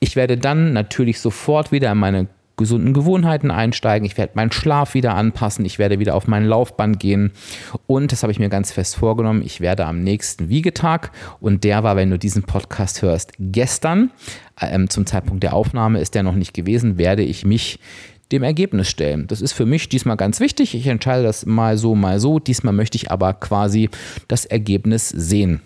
Ich 0.00 0.16
werde 0.16 0.36
dann 0.36 0.74
natürlich 0.74 1.18
sofort 1.20 1.72
wieder 1.72 1.90
in 1.90 1.98
meine 1.98 2.28
gesunden 2.56 2.92
Gewohnheiten 2.92 3.50
einsteigen, 3.50 4.06
ich 4.06 4.16
werde 4.18 4.32
meinen 4.34 4.52
Schlaf 4.52 4.94
wieder 4.94 5.14
anpassen, 5.14 5.64
ich 5.64 5.78
werde 5.78 5.98
wieder 5.98 6.14
auf 6.14 6.26
meinen 6.26 6.46
Laufband 6.46 6.98
gehen 7.00 7.32
und 7.86 8.12
das 8.12 8.22
habe 8.22 8.32
ich 8.32 8.38
mir 8.38 8.48
ganz 8.48 8.72
fest 8.72 8.96
vorgenommen, 8.96 9.42
ich 9.44 9.60
werde 9.60 9.86
am 9.86 10.02
nächsten 10.02 10.48
Wiegetag 10.48 11.10
und 11.40 11.64
der 11.64 11.82
war, 11.82 11.96
wenn 11.96 12.10
du 12.10 12.18
diesen 12.18 12.42
Podcast 12.42 13.02
hörst, 13.02 13.32
gestern, 13.38 14.10
ähm, 14.60 14.90
zum 14.90 15.06
Zeitpunkt 15.06 15.42
der 15.42 15.54
Aufnahme 15.54 16.00
ist 16.00 16.14
der 16.14 16.22
noch 16.22 16.34
nicht 16.34 16.54
gewesen, 16.54 16.98
werde 16.98 17.22
ich 17.22 17.44
mich 17.44 17.78
dem 18.32 18.42
Ergebnis 18.42 18.88
stellen. 18.88 19.26
Das 19.26 19.40
ist 19.40 19.52
für 19.52 19.66
mich 19.66 19.88
diesmal 19.88 20.16
ganz 20.16 20.40
wichtig. 20.40 20.74
Ich 20.74 20.86
entscheide 20.86 21.22
das 21.22 21.44
mal 21.44 21.76
so, 21.76 21.94
mal 21.94 22.18
so. 22.18 22.38
Diesmal 22.38 22.72
möchte 22.72 22.96
ich 22.96 23.10
aber 23.10 23.34
quasi 23.34 23.90
das 24.26 24.46
Ergebnis 24.46 25.10
sehen. 25.10 25.60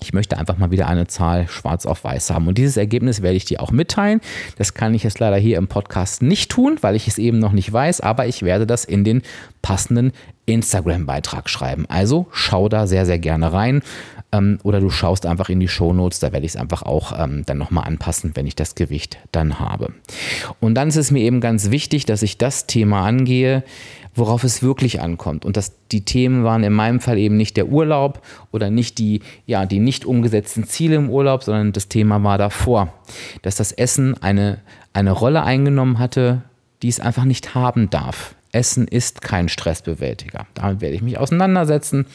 Ich 0.00 0.12
möchte 0.12 0.38
einfach 0.38 0.56
mal 0.56 0.70
wieder 0.70 0.88
eine 0.88 1.06
Zahl 1.06 1.46
schwarz 1.48 1.86
auf 1.86 2.04
weiß 2.04 2.30
haben. 2.30 2.48
Und 2.48 2.58
dieses 2.58 2.76
Ergebnis 2.76 3.22
werde 3.22 3.36
ich 3.36 3.44
dir 3.44 3.60
auch 3.60 3.70
mitteilen. 3.70 4.20
Das 4.56 4.74
kann 4.74 4.94
ich 4.94 5.02
jetzt 5.02 5.20
leider 5.20 5.36
hier 5.36 5.58
im 5.58 5.68
Podcast 5.68 6.22
nicht 6.22 6.50
tun, 6.50 6.78
weil 6.80 6.96
ich 6.96 7.06
es 7.06 7.18
eben 7.18 7.38
noch 7.38 7.52
nicht 7.52 7.72
weiß, 7.72 8.00
aber 8.00 8.26
ich 8.26 8.42
werde 8.42 8.66
das 8.66 8.84
in 8.84 9.04
den 9.04 9.22
passenden 9.60 10.12
Instagram-Beitrag 10.46 11.48
schreiben. 11.48 11.86
Also 11.88 12.26
schau 12.32 12.68
da 12.68 12.86
sehr, 12.86 13.06
sehr 13.06 13.18
gerne 13.18 13.52
rein. 13.52 13.82
Ähm, 14.32 14.58
oder 14.62 14.80
du 14.80 14.90
schaust 14.90 15.26
einfach 15.26 15.48
in 15.48 15.60
die 15.60 15.68
Show 15.68 15.92
Notes, 15.92 16.18
da 16.18 16.32
werde 16.32 16.46
ich 16.46 16.52
es 16.52 16.56
einfach 16.56 16.82
auch 16.82 17.18
ähm, 17.18 17.44
dann 17.46 17.58
nochmal 17.58 17.84
anpassen, 17.84 18.32
wenn 18.34 18.46
ich 18.46 18.56
das 18.56 18.74
Gewicht 18.74 19.18
dann 19.30 19.60
habe. 19.60 19.92
Und 20.60 20.74
dann 20.74 20.88
ist 20.88 20.96
es 20.96 21.10
mir 21.10 21.20
eben 21.20 21.40
ganz 21.40 21.70
wichtig, 21.70 22.06
dass 22.06 22.22
ich 22.22 22.38
das 22.38 22.66
Thema 22.66 23.04
angehe, 23.04 23.62
worauf 24.14 24.44
es 24.44 24.62
wirklich 24.62 25.00
ankommt. 25.00 25.44
Und 25.44 25.56
dass 25.56 25.72
die 25.90 26.04
Themen 26.04 26.44
waren 26.44 26.64
in 26.64 26.72
meinem 26.72 27.00
Fall 27.00 27.18
eben 27.18 27.36
nicht 27.36 27.56
der 27.56 27.68
Urlaub 27.68 28.22
oder 28.50 28.70
nicht 28.70 28.98
die, 28.98 29.20
ja, 29.46 29.66
die 29.66 29.78
nicht 29.78 30.04
umgesetzten 30.04 30.64
Ziele 30.64 30.96
im 30.96 31.10
Urlaub, 31.10 31.42
sondern 31.42 31.72
das 31.72 31.88
Thema 31.88 32.22
war 32.22 32.38
davor, 32.38 32.92
dass 33.42 33.56
das 33.56 33.72
Essen 33.72 34.20
eine, 34.22 34.58
eine 34.92 35.12
Rolle 35.12 35.42
eingenommen 35.42 35.98
hatte, 35.98 36.42
die 36.82 36.88
es 36.88 37.00
einfach 37.00 37.24
nicht 37.24 37.54
haben 37.54 37.90
darf. 37.90 38.34
Essen 38.52 38.86
ist 38.86 39.22
kein 39.22 39.48
Stressbewältiger. 39.48 40.46
Damit 40.54 40.80
werde 40.80 40.94
ich 40.94 41.02
mich 41.02 41.18
auseinandersetzen, 41.18 42.06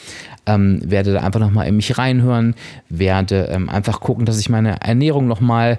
ähm, 0.46 0.80
werde 0.84 1.12
da 1.12 1.20
einfach 1.20 1.40
nochmal 1.40 1.66
in 1.66 1.76
mich 1.76 1.98
reinhören, 1.98 2.54
werde 2.88 3.48
ähm, 3.50 3.68
einfach 3.68 4.00
gucken, 4.00 4.24
dass 4.24 4.38
ich 4.38 4.48
meine 4.48 4.80
Ernährung 4.80 5.26
nochmal 5.26 5.78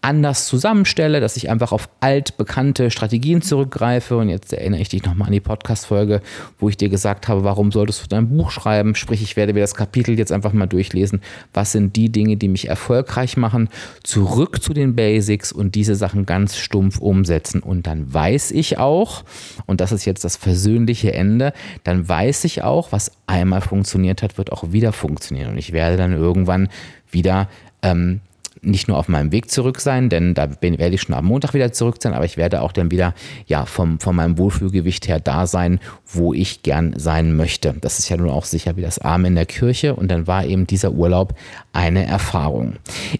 anders 0.00 0.46
zusammenstelle, 0.46 1.20
dass 1.20 1.36
ich 1.36 1.50
einfach 1.50 1.72
auf 1.72 1.88
altbekannte 2.00 2.90
Strategien 2.90 3.42
zurückgreife. 3.42 4.16
Und 4.16 4.28
jetzt 4.28 4.52
erinnere 4.52 4.80
ich 4.80 4.88
dich 4.88 5.02
nochmal 5.02 5.26
an 5.26 5.32
die 5.32 5.40
Podcast-Folge, 5.40 6.22
wo 6.58 6.68
ich 6.68 6.76
dir 6.76 6.88
gesagt 6.88 7.26
habe, 7.26 7.42
warum 7.42 7.72
solltest 7.72 8.04
du 8.04 8.08
dein 8.08 8.28
Buch 8.28 8.52
schreiben? 8.52 8.94
Sprich, 8.94 9.22
ich 9.22 9.36
werde 9.36 9.54
mir 9.54 9.60
das 9.60 9.74
Kapitel 9.74 10.16
jetzt 10.16 10.30
einfach 10.30 10.52
mal 10.52 10.66
durchlesen. 10.66 11.20
Was 11.52 11.72
sind 11.72 11.96
die 11.96 12.10
Dinge, 12.10 12.36
die 12.36 12.48
mich 12.48 12.68
erfolgreich 12.68 13.36
machen? 13.36 13.68
Zurück 14.04 14.62
zu 14.62 14.72
den 14.72 14.94
Basics 14.94 15.50
und 15.50 15.74
diese 15.74 15.96
Sachen 15.96 16.26
ganz 16.26 16.56
stumpf 16.56 16.98
umsetzen. 16.98 17.60
Und 17.60 17.88
dann 17.88 18.12
weiß 18.12 18.52
ich 18.52 18.78
auch, 18.78 19.24
und 19.66 19.80
das 19.80 19.90
ist 19.90 20.04
jetzt 20.04 20.24
das 20.24 20.36
versöhnliche 20.36 21.12
Ende, 21.12 21.52
dann 21.82 22.08
weiß 22.08 22.44
ich 22.44 22.62
auch, 22.62 22.92
was 22.92 23.10
einmal 23.26 23.62
funktioniert 23.62 24.22
hat, 24.22 24.38
wird 24.38 24.52
auch 24.52 24.70
wieder 24.70 24.92
funktionieren. 24.92 25.50
Und 25.50 25.58
ich 25.58 25.72
werde 25.72 25.96
dann 25.96 26.12
irgendwann 26.12 26.68
wieder 27.10 27.48
ähm, 27.82 28.20
nicht 28.62 28.88
nur 28.88 28.96
auf 28.96 29.08
meinem 29.08 29.32
Weg 29.32 29.50
zurück 29.50 29.80
sein, 29.80 30.08
denn 30.08 30.34
da 30.34 30.46
bin, 30.46 30.78
werde 30.78 30.94
ich 30.94 31.02
schon 31.02 31.14
am 31.14 31.24
Montag 31.24 31.54
wieder 31.54 31.72
zurück 31.72 31.96
sein, 32.00 32.14
aber 32.14 32.24
ich 32.24 32.36
werde 32.36 32.62
auch 32.62 32.72
dann 32.72 32.90
wieder 32.90 33.14
ja, 33.46 33.66
vom, 33.66 34.00
von 34.00 34.16
meinem 34.16 34.38
Wohlfühlgewicht 34.38 35.08
her 35.08 35.20
da 35.20 35.46
sein, 35.46 35.80
wo 36.06 36.32
ich 36.34 36.62
gern 36.62 36.94
sein 36.96 37.36
möchte. 37.36 37.74
Das 37.80 37.98
ist 37.98 38.08
ja 38.08 38.16
nun 38.16 38.30
auch 38.30 38.44
sicher 38.44 38.76
wie 38.76 38.82
das 38.82 38.98
Arm 38.98 39.24
in 39.24 39.34
der 39.34 39.46
Kirche 39.46 39.94
und 39.94 40.10
dann 40.10 40.26
war 40.26 40.44
eben 40.44 40.66
dieser 40.66 40.92
Urlaub 40.92 41.34
eine 41.72 42.06
Erfahrung. 42.06 42.74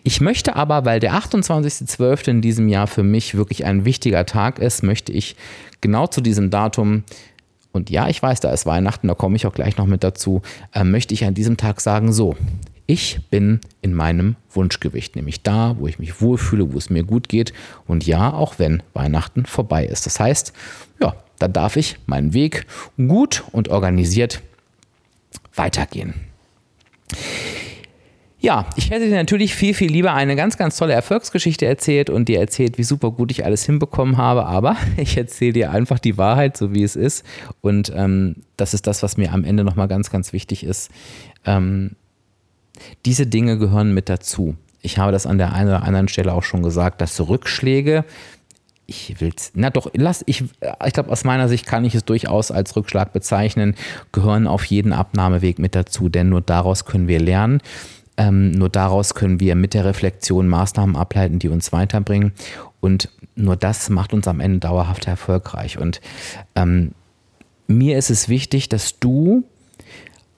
Ich 0.05 0.21
möchte 0.21 0.57
aber, 0.57 0.85
weil 0.85 1.01
der 1.01 1.15
28.12. 1.15 2.29
in 2.29 2.41
diesem 2.41 2.69
Jahr 2.69 2.87
für 2.87 3.03
mich 3.03 3.37
wirklich 3.37 3.65
ein 3.65 3.85
wichtiger 3.85 4.27
Tag 4.27 4.59
ist, 4.59 4.83
möchte 4.83 5.13
ich 5.13 5.37
genau 5.81 6.07
zu 6.07 6.21
diesem 6.21 6.51
Datum 6.51 7.05
und 7.73 7.91
ja, 7.91 8.09
ich 8.09 8.23
weiß, 8.23 8.41
da 8.41 8.51
ist 8.51 8.67
Weihnachten, 8.67 9.09
da 9.09 9.15
komme 9.15 9.37
ich 9.37 9.47
auch 9.47 9.53
gleich 9.53 9.77
noch 9.77 9.87
mit 9.87 10.03
dazu, 10.03 10.43
äh, 10.75 10.85
möchte 10.85 11.15
ich 11.15 11.25
an 11.25 11.35
diesem 11.35 11.57
Tag 11.57 11.81
sagen, 11.81 12.13
so, 12.13 12.35
ich 12.91 13.21
bin 13.31 13.61
in 13.83 13.93
meinem 13.93 14.37
Wunschgewicht, 14.51 15.15
nämlich 15.15 15.43
da, 15.43 15.77
wo 15.79 15.87
ich 15.87 15.99
mich 15.99 16.23
wohlfühle, 16.23 16.73
wo 16.73 16.79
es 16.79 16.89
mir 16.89 17.05
gut 17.05 17.29
geht. 17.29 17.53
Und 17.87 18.07
ja, 18.07 18.33
auch 18.33 18.59
wenn 18.59 18.83
Weihnachten 18.95 19.45
vorbei 19.45 19.85
ist. 19.85 20.07
Das 20.07 20.19
heißt, 20.19 20.55
ja, 20.99 21.15
da 21.39 21.49
darf 21.49 21.77
ich 21.77 21.99
meinen 22.07 22.33
Weg 22.33 22.67
gut 22.97 23.45
und 23.53 23.69
organisiert 23.69 24.41
weitergehen. 25.55 26.15
Ja, 28.41 28.71
ich 28.77 28.91
hätte 28.91 29.05
dir 29.05 29.17
natürlich 29.17 29.55
viel, 29.55 29.75
viel 29.75 29.93
lieber 29.93 30.15
eine 30.15 30.35
ganz, 30.35 30.57
ganz 30.57 30.79
tolle 30.79 30.95
Erfolgsgeschichte 30.95 31.67
erzählt 31.67 32.09
und 32.09 32.27
dir 32.29 32.41
erzählt, 32.41 32.79
wie 32.79 32.85
super 32.85 33.11
gut 33.11 33.31
ich 33.33 33.45
alles 33.45 33.67
hinbekommen 33.67 34.17
habe, 34.17 34.47
aber 34.47 34.79
ich 34.97 35.19
erzähle 35.19 35.53
dir 35.53 35.73
einfach 35.73 35.99
die 35.99 36.17
Wahrheit, 36.17 36.57
so 36.57 36.73
wie 36.73 36.85
es 36.85 36.97
ist. 36.97 37.23
Und 37.61 37.93
ähm, 37.95 38.37
das 38.57 38.73
ist 38.73 38.87
das, 38.87 39.03
was 39.03 39.19
mir 39.19 39.35
am 39.35 39.45
Ende 39.45 39.63
nochmal 39.63 39.89
ganz, 39.89 40.09
ganz 40.09 40.33
wichtig 40.33 40.65
ist. 40.65 40.91
Ähm, 41.45 41.97
diese 43.05 43.27
Dinge 43.27 43.59
gehören 43.59 43.95
mit 43.95 44.09
dazu. 44.09 44.57
Ich 44.83 44.99
habe 44.99 45.13
das 45.13 45.27
an 45.27 45.39
der 45.39 45.53
einen 45.53 45.69
oder 45.69 45.83
anderen 45.83 46.09
Stelle 46.09 46.33
auch 46.33 46.43
schon 46.43 46.63
gesagt, 46.63 47.01
dass 47.01 47.21
Rückschläge, 47.21 48.05
ich 48.87 49.21
will 49.21 49.33
es, 49.37 49.53
na 49.55 49.71
doch, 49.71 49.91
lass, 49.95 50.23
ich, 50.27 50.45
ich 50.87 50.93
glaube, 50.93 51.11
aus 51.11 51.25
meiner 51.25 51.49
Sicht 51.49 51.67
kann 51.67 51.85
ich 51.85 51.95
es 51.95 52.05
durchaus 52.05 52.51
als 52.51 52.75
Rückschlag 52.75 53.13
bezeichnen, 53.13 53.75
gehören 54.13 54.47
auf 54.47 54.65
jeden 54.65 54.93
Abnahmeweg 54.93 55.59
mit 55.59 55.75
dazu, 55.75 56.09
denn 56.09 56.31
nur 56.31 56.41
daraus 56.41 56.85
können 56.85 57.09
wir 57.09 57.21
lernen. 57.21 57.61
Ähm, 58.17 58.51
nur 58.53 58.69
daraus 58.69 59.15
können 59.15 59.41
wir 59.41 59.55
mit 59.55 59.75
der 59.75 59.85
Reflexion 59.85 60.49
Maßnahmen 60.49 60.97
ableiten, 60.97 61.39
die 61.39 61.49
uns 61.49 61.71
weiterbringen. 61.73 62.33
Und 62.81 63.11
nur 63.37 63.57
das 63.57 63.91
macht 63.91 64.13
uns 64.13 64.27
am 64.27 64.41
Ende 64.41 64.59
dauerhaft 64.59 65.07
erfolgreich. 65.07 65.79
Und 65.79 66.01
ähm, 66.57 66.93
mir 67.69 67.99
ist 67.99 68.11
es 68.11 68.29
wichtig, 68.29 68.69
dass 68.69 68.99
du 68.99 69.45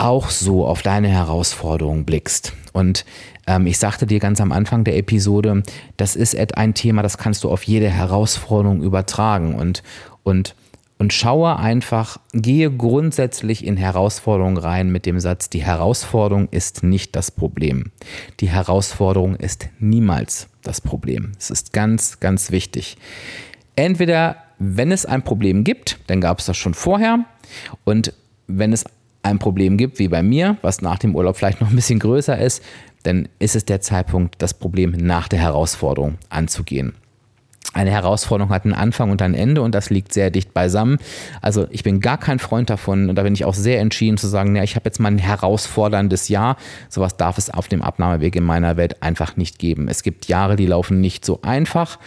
auch 0.01 0.31
so 0.31 0.67
auf 0.67 0.83
deine 0.83 1.09
Herausforderungen 1.09 2.05
blickst. 2.05 2.55
Und 2.73 3.05
ähm, 3.47 3.67
ich 3.67 3.79
sagte 3.79 4.07
dir 4.07 4.19
ganz 4.19 4.41
am 4.41 4.53
Anfang 4.53 4.85
der 4.85 4.97
Episode, 4.97 5.63
das 5.97 6.17
ist 6.17 6.37
ein 6.57 6.75
Thema, 6.75 7.03
das 7.03 7.19
kannst 7.19 7.45
du 7.45 7.51
auf 7.51 7.65
jede 7.65 7.91
Herausforderung 7.91 8.83
übertragen. 8.83 9.55
Und, 9.55 9.83
und 10.23 10.55
und 11.01 11.15
schaue 11.15 11.57
einfach, 11.57 12.21
gehe 12.35 12.71
grundsätzlich 12.71 13.65
in 13.65 13.79
Herausforderungen 13.79 14.59
rein 14.59 14.93
mit 14.93 15.07
dem 15.07 15.19
Satz, 15.19 15.49
die 15.49 15.65
Herausforderung 15.65 16.49
ist 16.51 16.83
nicht 16.83 17.17
das 17.17 17.31
Problem. 17.31 17.91
Die 18.41 18.51
Herausforderung 18.51 19.35
ist 19.37 19.71
niemals 19.79 20.51
das 20.63 20.83
Problem. 20.83 21.33
Es 21.39 21.49
ist 21.49 21.73
ganz, 21.73 22.21
ganz 22.21 22.51
wichtig. 22.51 22.99
Entweder, 23.77 24.37
wenn 24.59 24.93
es 24.93 25.07
ein 25.07 25.25
Problem 25.25 25.65
gibt, 25.65 25.99
dann 26.07 26.21
gab 26.21 26.39
es 26.39 26.45
das 26.45 26.59
schon 26.59 26.75
vorher. 26.75 27.25
Und 27.85 28.13
wenn 28.47 28.75
es 28.75 28.85
ein 29.23 29.39
Problem 29.39 29.77
gibt, 29.77 29.99
wie 29.99 30.09
bei 30.09 30.23
mir, 30.23 30.57
was 30.63 30.83
nach 30.83 30.99
dem 30.99 31.15
Urlaub 31.15 31.37
vielleicht 31.37 31.61
noch 31.61 31.71
ein 31.71 31.77
bisschen 31.77 31.99
größer 31.99 32.39
ist, 32.39 32.63
dann 33.03 33.29
ist 33.39 33.57
es 33.57 33.65
der 33.65 33.81
Zeitpunkt, 33.81 34.37
das 34.39 34.55
Problem 34.55 34.93
nach 34.93 35.29
der 35.29 35.41
Herausforderung 35.41 36.19
anzugehen 36.29 36.95
eine 37.73 37.91
Herausforderung 37.91 38.53
hat 38.53 38.65
einen 38.65 38.75
Anfang 38.75 39.11
und 39.11 39.23
ein 39.23 39.35
Ende 39.35 39.63
und 39.63 39.75
das 39.75 39.91
liegt 39.91 40.13
sehr 40.13 40.31
dicht 40.31 40.53
beisammen. 40.53 40.99
Also 41.41 41.67
ich 41.71 41.85
bin 41.85 42.01
gar 42.01 42.19
kein 42.19 42.39
Freund 42.39 42.69
davon 42.69 43.09
und 43.09 43.17
da 43.17 43.23
bin 43.23 43.35
ich 43.35 43.45
auch 43.45 43.55
sehr 43.55 43.81
entschieden 43.81 44.17
zu 44.17 44.27
sagen, 44.27 44.57
ja, 44.57 44.63
ich 44.63 44.75
habe 44.75 44.87
jetzt 44.87 44.99
mal 44.99 45.11
ein 45.11 45.19
herausforderndes 45.19 46.29
Jahr. 46.29 46.57
Sowas 46.89 47.17
darf 47.17 47.39
es 47.39 47.49
auf 47.49 47.69
dem 47.69 47.83
Abnahmeweg 47.83 48.35
in 48.35 48.45
meiner 48.45 48.77
Welt 48.77 49.03
einfach 49.03 49.37
nicht 49.37 49.59
geben. 49.59 49.89
Es 49.89 50.03
gibt 50.03 50.27
Jahre, 50.27 50.57
die 50.57 50.67
laufen 50.67 51.01
nicht 51.01 51.25
so 51.25 51.41
einfach. 51.43 51.99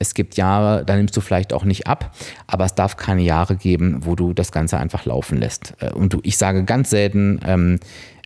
Es 0.00 0.14
gibt 0.14 0.36
Jahre, 0.36 0.84
da 0.84 0.96
nimmst 0.96 1.16
du 1.16 1.20
vielleicht 1.20 1.52
auch 1.52 1.64
nicht 1.64 1.86
ab, 1.86 2.16
aber 2.48 2.64
es 2.64 2.74
darf 2.74 2.96
keine 2.96 3.22
Jahre 3.22 3.54
geben, 3.54 3.98
wo 4.04 4.16
du 4.16 4.32
das 4.32 4.50
Ganze 4.50 4.78
einfach 4.78 5.04
laufen 5.04 5.38
lässt. 5.38 5.74
Äh, 5.78 5.92
und 5.92 6.12
du, 6.12 6.20
ich 6.24 6.36
sage 6.36 6.64
ganz 6.64 6.90
selten, 6.90 7.38
ähm, 7.46 7.78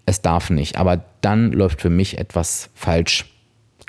es 0.06 0.22
darf 0.22 0.50
nicht, 0.50 0.76
aber 0.78 1.04
dann 1.20 1.52
läuft 1.52 1.82
für 1.82 1.90
mich 1.90 2.18
etwas 2.18 2.70
falsch 2.74 3.26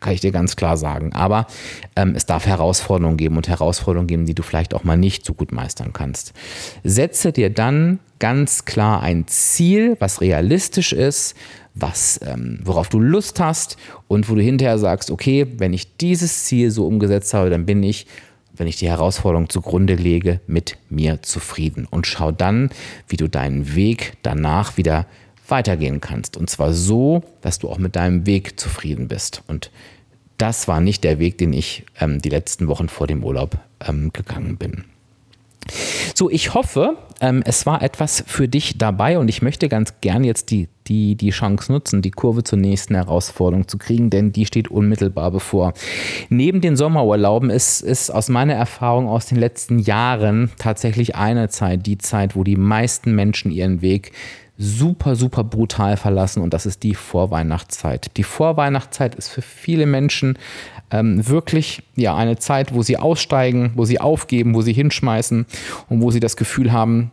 kann 0.01 0.13
ich 0.13 0.19
dir 0.19 0.31
ganz 0.31 0.55
klar 0.55 0.77
sagen. 0.77 1.13
Aber 1.13 1.47
ähm, 1.95 2.13
es 2.15 2.25
darf 2.25 2.45
Herausforderungen 2.45 3.17
geben 3.17 3.37
und 3.37 3.47
Herausforderungen 3.47 4.07
geben, 4.07 4.25
die 4.25 4.35
du 4.35 4.43
vielleicht 4.43 4.73
auch 4.73 4.83
mal 4.83 4.97
nicht 4.97 5.25
so 5.25 5.33
gut 5.33 5.51
meistern 5.51 5.93
kannst. 5.93 6.33
Setze 6.83 7.31
dir 7.31 7.49
dann 7.49 7.99
ganz 8.19 8.65
klar 8.65 9.01
ein 9.01 9.27
Ziel, 9.27 9.95
was 9.99 10.21
realistisch 10.21 10.93
ist, 10.93 11.35
was, 11.75 12.19
ähm, 12.25 12.59
worauf 12.63 12.89
du 12.89 12.99
Lust 12.99 13.39
hast 13.39 13.77
und 14.07 14.29
wo 14.29 14.35
du 14.35 14.41
hinterher 14.41 14.79
sagst, 14.79 15.11
okay, 15.11 15.45
wenn 15.57 15.73
ich 15.73 15.97
dieses 15.97 16.45
Ziel 16.45 16.71
so 16.71 16.87
umgesetzt 16.87 17.33
habe, 17.33 17.49
dann 17.49 17.65
bin 17.65 17.83
ich 17.83 18.07
wenn 18.57 18.67
ich 18.67 18.77
die 18.77 18.89
Herausforderung 18.89 19.49
zugrunde 19.49 19.95
lege, 19.95 20.39
mit 20.47 20.77
mir 20.89 21.21
zufrieden. 21.21 21.87
Und 21.89 22.07
schau 22.07 22.31
dann, 22.31 22.69
wie 23.07 23.17
du 23.17 23.27
deinen 23.27 23.75
Weg 23.75 24.13
danach 24.23 24.77
wieder 24.77 25.07
weitergehen 25.47 26.01
kannst. 26.01 26.37
Und 26.37 26.49
zwar 26.49 26.73
so, 26.73 27.23
dass 27.41 27.59
du 27.59 27.69
auch 27.69 27.77
mit 27.77 27.95
deinem 27.95 28.25
Weg 28.25 28.59
zufrieden 28.59 29.07
bist. 29.07 29.43
Und 29.47 29.71
das 30.37 30.67
war 30.67 30.81
nicht 30.81 31.03
der 31.03 31.19
Weg, 31.19 31.37
den 31.37 31.53
ich 31.53 31.85
ähm, 31.99 32.21
die 32.21 32.29
letzten 32.29 32.67
Wochen 32.67 32.89
vor 32.89 33.07
dem 33.07 33.23
Urlaub 33.23 33.57
ähm, 33.85 34.11
gegangen 34.11 34.57
bin. 34.57 34.85
So, 36.13 36.29
ich 36.29 36.53
hoffe, 36.53 36.97
ähm, 37.21 37.41
es 37.45 37.65
war 37.65 37.81
etwas 37.81 38.23
für 38.27 38.47
dich 38.47 38.77
dabei 38.77 39.17
und 39.17 39.29
ich 39.29 39.41
möchte 39.41 39.69
ganz 39.69 39.93
gern 40.01 40.23
jetzt 40.23 40.51
die, 40.51 40.67
die, 40.87 41.15
die 41.15 41.31
Chance 41.31 41.71
nutzen, 41.71 42.01
die 42.01 42.11
Kurve 42.11 42.43
zur 42.43 42.59
nächsten 42.59 42.95
Herausforderung 42.95 43.67
zu 43.67 43.77
kriegen, 43.77 44.09
denn 44.09 44.31
die 44.31 44.45
steht 44.45 44.69
unmittelbar 44.69 45.31
bevor. 45.31 45.73
Neben 46.29 46.61
den 46.61 46.75
Sommerurlauben 46.75 47.49
ist, 47.49 47.81
ist 47.81 48.09
aus 48.09 48.29
meiner 48.29 48.53
Erfahrung 48.53 49.07
aus 49.07 49.25
den 49.25 49.37
letzten 49.37 49.79
Jahren 49.79 50.51
tatsächlich 50.57 51.15
eine 51.15 51.49
Zeit, 51.49 51.85
die 51.85 51.97
Zeit, 51.97 52.35
wo 52.35 52.43
die 52.43 52.57
meisten 52.57 53.15
Menschen 53.15 53.51
ihren 53.51 53.81
Weg 53.81 54.11
super, 54.57 55.15
super 55.15 55.43
brutal 55.43 55.97
verlassen 55.97 56.41
und 56.41 56.53
das 56.53 56.65
ist 56.65 56.83
die 56.83 56.95
Vorweihnachtszeit. 56.95 58.15
Die 58.15 58.23
Vorweihnachtszeit 58.23 59.15
ist 59.15 59.27
für 59.27 59.41
viele 59.41 59.85
Menschen 59.85 60.37
ähm, 60.91 61.27
wirklich 61.27 61.83
ja 61.95 62.15
eine 62.15 62.37
Zeit, 62.37 62.73
wo 62.73 62.81
sie 62.81 62.97
aussteigen, 62.97 63.71
wo 63.75 63.85
sie 63.85 63.99
aufgeben, 63.99 64.55
wo 64.55 64.61
sie 64.61 64.73
hinschmeißen 64.73 65.45
und 65.89 66.01
wo 66.01 66.11
sie 66.11 66.21
das 66.21 66.37
Gefühl 66.37 66.71
haben, 66.71 67.11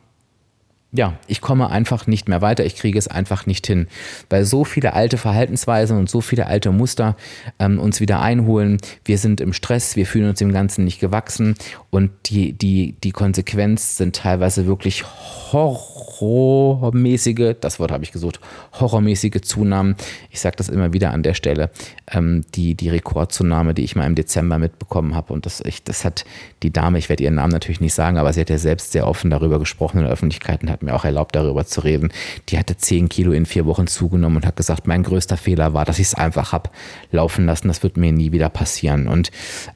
ja, 0.94 1.14
ich 1.26 1.40
komme 1.40 1.70
einfach 1.70 2.06
nicht 2.06 2.28
mehr 2.28 2.42
weiter, 2.42 2.66
ich 2.66 2.76
kriege 2.76 2.98
es 2.98 3.08
einfach 3.08 3.46
nicht 3.46 3.66
hin, 3.66 3.86
weil 4.28 4.44
so 4.44 4.62
viele 4.64 4.92
alte 4.92 5.16
Verhaltensweisen 5.16 5.96
und 5.96 6.10
so 6.10 6.20
viele 6.20 6.46
alte 6.46 6.70
Muster 6.70 7.16
ähm, 7.58 7.80
uns 7.80 8.00
wieder 8.00 8.20
einholen. 8.20 8.76
Wir 9.02 9.16
sind 9.16 9.40
im 9.40 9.54
Stress, 9.54 9.96
wir 9.96 10.04
fühlen 10.04 10.28
uns 10.28 10.38
dem 10.38 10.52
Ganzen 10.52 10.84
nicht 10.84 11.00
gewachsen 11.00 11.54
und 11.88 12.10
die, 12.26 12.52
die, 12.52 12.96
die 13.02 13.12
Konsequenz 13.12 13.96
sind 13.96 14.16
teilweise 14.16 14.66
wirklich 14.66 15.04
horrormäßige, 15.52 17.56
das 17.58 17.80
Wort 17.80 17.90
habe 17.90 18.04
ich 18.04 18.12
gesucht, 18.12 18.40
horrormäßige 18.78 19.40
Zunahmen. 19.40 19.96
Ich 20.28 20.40
sage 20.40 20.56
das 20.56 20.68
immer 20.68 20.92
wieder 20.92 21.12
an 21.12 21.22
der 21.22 21.32
Stelle, 21.32 21.70
ähm, 22.10 22.44
die, 22.54 22.74
die 22.74 22.90
Rekordzunahme, 22.90 23.72
die 23.72 23.84
ich 23.84 23.96
mal 23.96 24.06
im 24.06 24.14
Dezember 24.14 24.58
mitbekommen 24.58 25.14
habe 25.14 25.32
und 25.32 25.46
das, 25.46 25.62
ich, 25.64 25.82
das 25.84 26.04
hat 26.04 26.26
die 26.62 26.70
Dame, 26.70 26.98
ich 26.98 27.08
werde 27.08 27.24
ihren 27.24 27.36
Namen 27.36 27.52
natürlich 27.52 27.80
nicht 27.80 27.94
sagen, 27.94 28.18
aber 28.18 28.34
sie 28.34 28.42
hat 28.42 28.50
ja 28.50 28.58
selbst 28.58 28.92
sehr 28.92 29.08
offen 29.08 29.30
darüber 29.30 29.58
gesprochen 29.58 29.96
in 29.98 30.04
der 30.04 30.12
Öffentlichkeit 30.12 30.62
und 30.62 30.70
hat 30.70 30.81
mir 30.82 30.94
auch 30.94 31.04
erlaubt, 31.04 31.34
darüber 31.36 31.64
zu 31.64 31.80
reden. 31.82 32.10
Die 32.48 32.58
hatte 32.58 32.76
10 32.76 33.08
Kilo 33.08 33.32
in 33.32 33.46
vier 33.46 33.66
Wochen 33.66 33.86
zugenommen 33.86 34.36
und 34.36 34.46
hat 34.46 34.56
gesagt, 34.56 34.86
mein 34.86 35.02
größter 35.02 35.36
Fehler 35.36 35.74
war, 35.74 35.84
dass 35.84 35.98
ich 35.98 36.08
es 36.08 36.14
einfach 36.14 36.52
habe 36.52 36.70
laufen 37.10 37.46
lassen. 37.46 37.68
Das 37.68 37.82
wird 37.82 37.96
mir 37.96 38.12
nie 38.12 38.32
wieder 38.32 38.48
passieren. 38.48 39.08
Und 39.08 39.30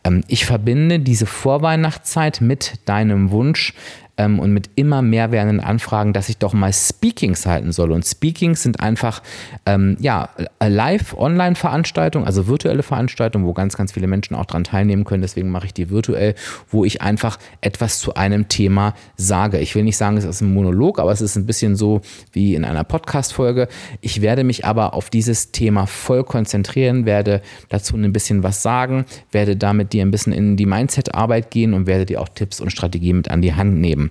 ähm, 0.05 0.25
ich 0.29 0.47
verbinde 0.47 1.01
diese 1.01 1.27
Vorweihnachtszeit 1.27 2.41
mit 2.41 2.81
deinem 2.85 3.31
Wunsch, 3.31 3.75
ähm, 4.19 4.39
und 4.39 4.53
mit 4.53 4.71
immer 4.75 5.03
mehr 5.03 5.31
werdenden 5.31 5.61
Anfragen, 5.61 6.13
dass 6.13 6.29
ich 6.29 6.39
doch 6.39 6.53
mal 6.53 6.73
Speakings 6.73 7.47
halten 7.47 7.73
soll. 7.73 7.93
Und 7.93 8.05
Speakings 8.05 8.63
sind 8.63 8.81
einfach 8.81 9.23
ähm, 9.67 9.97
ja, 10.01 10.29
Live-Online-Veranstaltungen, 10.63 12.27
also 12.27 12.47
virtuelle 12.47 12.83
Veranstaltungen, 12.83 13.47
wo 13.47 13.53
ganz, 13.53 13.77
ganz 13.77 13.93
viele 13.93 14.07
Menschen 14.07 14.35
auch 14.35 14.47
daran 14.47 14.65
teilnehmen 14.65 15.05
können. 15.05 15.23
Deswegen 15.23 15.51
mache 15.51 15.67
ich 15.67 15.75
die 15.75 15.91
virtuell, 15.91 16.35
wo 16.71 16.85
ich 16.85 17.03
einfach 17.03 17.39
etwas 17.61 17.99
zu 17.99 18.15
einem 18.15 18.49
Thema 18.49 18.95
sage. 19.17 19.59
Ich 19.59 19.75
will 19.75 19.85
nicht 19.85 19.97
sagen, 19.97 20.17
es 20.17 20.25
ist 20.25 20.41
ein 20.41 20.53
Monolog, 20.53 20.99
aber 20.99 21.13
es 21.13 21.21
ist 21.21 21.37
ein 21.37 21.47
bisschen 21.47 21.77
so 21.77 22.01
wie 22.33 22.55
in 22.55 22.65
einer 22.65 22.85
Podcast-Folge. 22.85 23.69
Ich 24.01 24.23
werde 24.23 24.45
mich 24.45 24.65
aber 24.65 24.95
auf 24.95 25.11
dieses 25.11 25.53
Thema 25.53 25.87
voll 25.87 26.25
konzentrieren, 26.25 27.07
werde 27.07 27.43
dazu 27.69 27.97
ein 27.97 28.13
bisschen 28.13 28.43
was 28.43 28.63
sagen, 28.63 29.05
werde 29.31 29.57
damit 29.57 29.93
dir 29.93 30.03
ein 30.03 30.11
bisschen 30.11 30.33
in 30.33 30.57
die 30.57 30.67
Mindset-Arbeit 30.67 31.51
gehen 31.51 31.75
und 31.75 31.87
werde 31.87 32.07
dir 32.07 32.21
auch 32.21 32.29
Tipps 32.29 32.61
und 32.61 32.71
Strategien 32.71 33.19
mit 33.19 33.31
an 33.31 33.43
die 33.43 33.55
Hand 33.55 33.77
nehmen. 33.77 34.06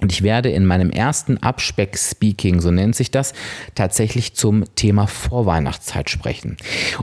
Und 0.00 0.12
ich 0.12 0.22
werde 0.22 0.48
in 0.50 0.64
meinem 0.64 0.90
ersten 0.90 1.38
Abspeck-Speaking, 1.38 2.60
so 2.60 2.70
nennt 2.70 2.94
sich 2.94 3.10
das, 3.10 3.32
tatsächlich 3.74 4.34
zum 4.34 4.62
Thema 4.76 5.08
Vorweihnachtszeit 5.08 6.08
sprechen. 6.08 6.56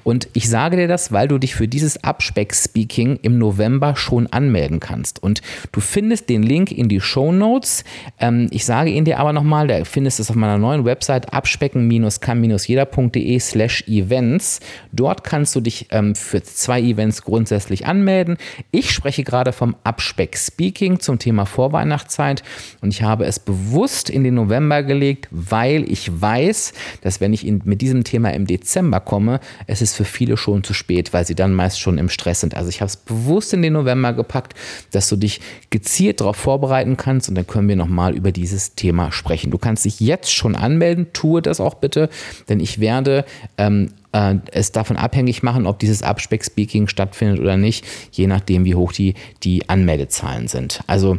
Und 0.03 0.29
ich 0.33 0.49
sage 0.49 0.77
dir 0.77 0.87
das, 0.87 1.11
weil 1.11 1.27
du 1.27 1.37
dich 1.37 1.55
für 1.55 1.67
dieses 1.67 2.01
Abspeck-Speaking 2.03 3.19
im 3.21 3.37
November 3.37 3.97
schon 3.97 4.27
anmelden 4.27 4.79
kannst. 4.79 5.21
Und 5.21 5.41
du 5.73 5.81
findest 5.81 6.29
den 6.29 6.43
Link 6.43 6.71
in 6.71 6.87
die 6.87 7.01
Show 7.01 7.33
Notes. 7.33 7.83
Ähm, 8.19 8.47
ich 8.51 8.63
sage 8.63 8.91
ihn 8.91 9.03
dir 9.03 9.19
aber 9.19 9.33
nochmal, 9.33 9.67
da 9.67 9.83
findest 9.83 10.19
du 10.19 10.23
es 10.23 10.29
auf 10.29 10.37
meiner 10.37 10.57
neuen 10.57 10.85
Website 10.85 11.33
abspecken-kann-jeder.de 11.33 13.39
slash 13.39 13.83
events. 13.87 14.61
Dort 14.93 15.25
kannst 15.25 15.53
du 15.55 15.59
dich 15.59 15.87
ähm, 15.91 16.15
für 16.15 16.41
zwei 16.43 16.81
Events 16.81 17.23
grundsätzlich 17.23 17.85
anmelden. 17.85 18.37
Ich 18.71 18.91
spreche 18.91 19.25
gerade 19.25 19.51
vom 19.51 19.75
Abspeck-Speaking 19.83 21.01
zum 21.01 21.19
Thema 21.19 21.45
Vorweihnachtszeit. 21.45 22.41
Und 22.85 22.93
ich 22.93 23.01
habe 23.01 23.25
es 23.25 23.39
bewusst 23.39 24.11
in 24.11 24.23
den 24.23 24.35
November 24.35 24.83
gelegt, 24.83 25.27
weil 25.31 25.91
ich 25.91 26.21
weiß, 26.21 26.71
dass 27.01 27.19
wenn 27.19 27.33
ich 27.33 27.43
mit 27.43 27.81
diesem 27.81 28.03
Thema 28.03 28.31
im 28.31 28.45
Dezember 28.45 28.99
komme, 28.99 29.39
es 29.65 29.81
ist 29.81 29.95
für 29.95 30.05
viele 30.05 30.37
schon 30.37 30.63
zu 30.63 30.75
spät, 30.75 31.11
weil 31.11 31.25
sie 31.25 31.33
dann 31.33 31.51
meist 31.51 31.79
schon 31.79 31.97
im 31.97 32.09
Stress 32.09 32.41
sind. 32.41 32.55
Also 32.55 32.69
ich 32.69 32.81
habe 32.81 32.89
es 32.89 32.95
bewusst 32.95 33.53
in 33.53 33.63
den 33.63 33.73
November 33.73 34.13
gepackt, 34.13 34.53
dass 34.91 35.09
du 35.09 35.15
dich 35.15 35.41
gezielt 35.71 36.21
darauf 36.21 36.37
vorbereiten 36.37 36.95
kannst 36.95 37.27
und 37.27 37.33
dann 37.33 37.47
können 37.47 37.67
wir 37.67 37.75
nochmal 37.75 38.15
über 38.15 38.31
dieses 38.31 38.75
Thema 38.75 39.11
sprechen. 39.11 39.49
Du 39.49 39.57
kannst 39.57 39.83
dich 39.83 39.99
jetzt 39.99 40.31
schon 40.31 40.55
anmelden, 40.55 41.07
tue 41.11 41.41
das 41.41 41.59
auch 41.59 41.73
bitte, 41.73 42.09
denn 42.49 42.59
ich 42.59 42.79
werde 42.79 43.25
ähm, 43.57 43.93
äh, 44.11 44.35
es 44.51 44.73
davon 44.73 44.95
abhängig 44.95 45.41
machen, 45.41 45.65
ob 45.65 45.79
dieses 45.79 46.03
Abspeck-Speaking 46.03 46.87
stattfindet 46.87 47.39
oder 47.39 47.57
nicht, 47.57 47.83
je 48.11 48.27
nachdem, 48.27 48.63
wie 48.63 48.75
hoch 48.75 48.91
die, 48.91 49.15
die 49.41 49.67
Anmeldezahlen 49.69 50.47
sind. 50.47 50.81
Also 50.85 51.17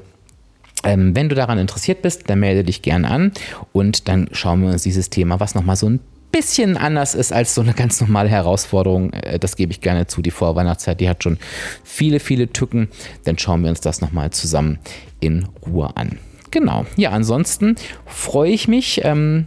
ähm, 0.86 1.14
wenn 1.16 1.28
du 1.28 1.34
daran 1.34 1.58
interessiert 1.58 2.00
bist, 2.02 2.30
dann 2.30 2.40
melde 2.40 2.64
dich 2.64 2.80
gerne 2.80 3.10
an 3.10 3.32
und 3.72 4.08
dann 4.08 4.28
schauen 4.32 4.62
wir 4.62 4.70
uns 4.70 4.84
dieses 4.84 5.10
Thema, 5.10 5.40
was 5.40 5.54
nochmal 5.54 5.76
so 5.76 5.88
ein 5.88 6.00
bisschen 6.30 6.76
anders 6.76 7.14
ist 7.14 7.32
als 7.32 7.54
so 7.54 7.60
eine 7.60 7.72
ganz 7.72 8.00
normale 8.00 8.28
Herausforderung. 8.28 9.12
Äh, 9.12 9.38
das 9.38 9.56
gebe 9.56 9.72
ich 9.72 9.80
gerne 9.80 10.06
zu. 10.06 10.22
Die 10.22 10.30
Vorweihnachtszeit, 10.30 11.00
die 11.00 11.08
hat 11.08 11.24
schon 11.24 11.38
viele, 11.82 12.20
viele 12.20 12.52
Tücken. 12.52 12.88
Dann 13.24 13.36
schauen 13.38 13.62
wir 13.62 13.70
uns 13.70 13.80
das 13.80 14.00
nochmal 14.00 14.30
zusammen 14.30 14.78
in 15.20 15.48
Ruhe 15.66 15.96
an. 15.96 16.18
Genau. 16.52 16.86
Ja, 16.96 17.10
ansonsten 17.10 17.74
freue 18.06 18.52
ich 18.52 18.68
mich. 18.68 19.00
Ähm, 19.04 19.46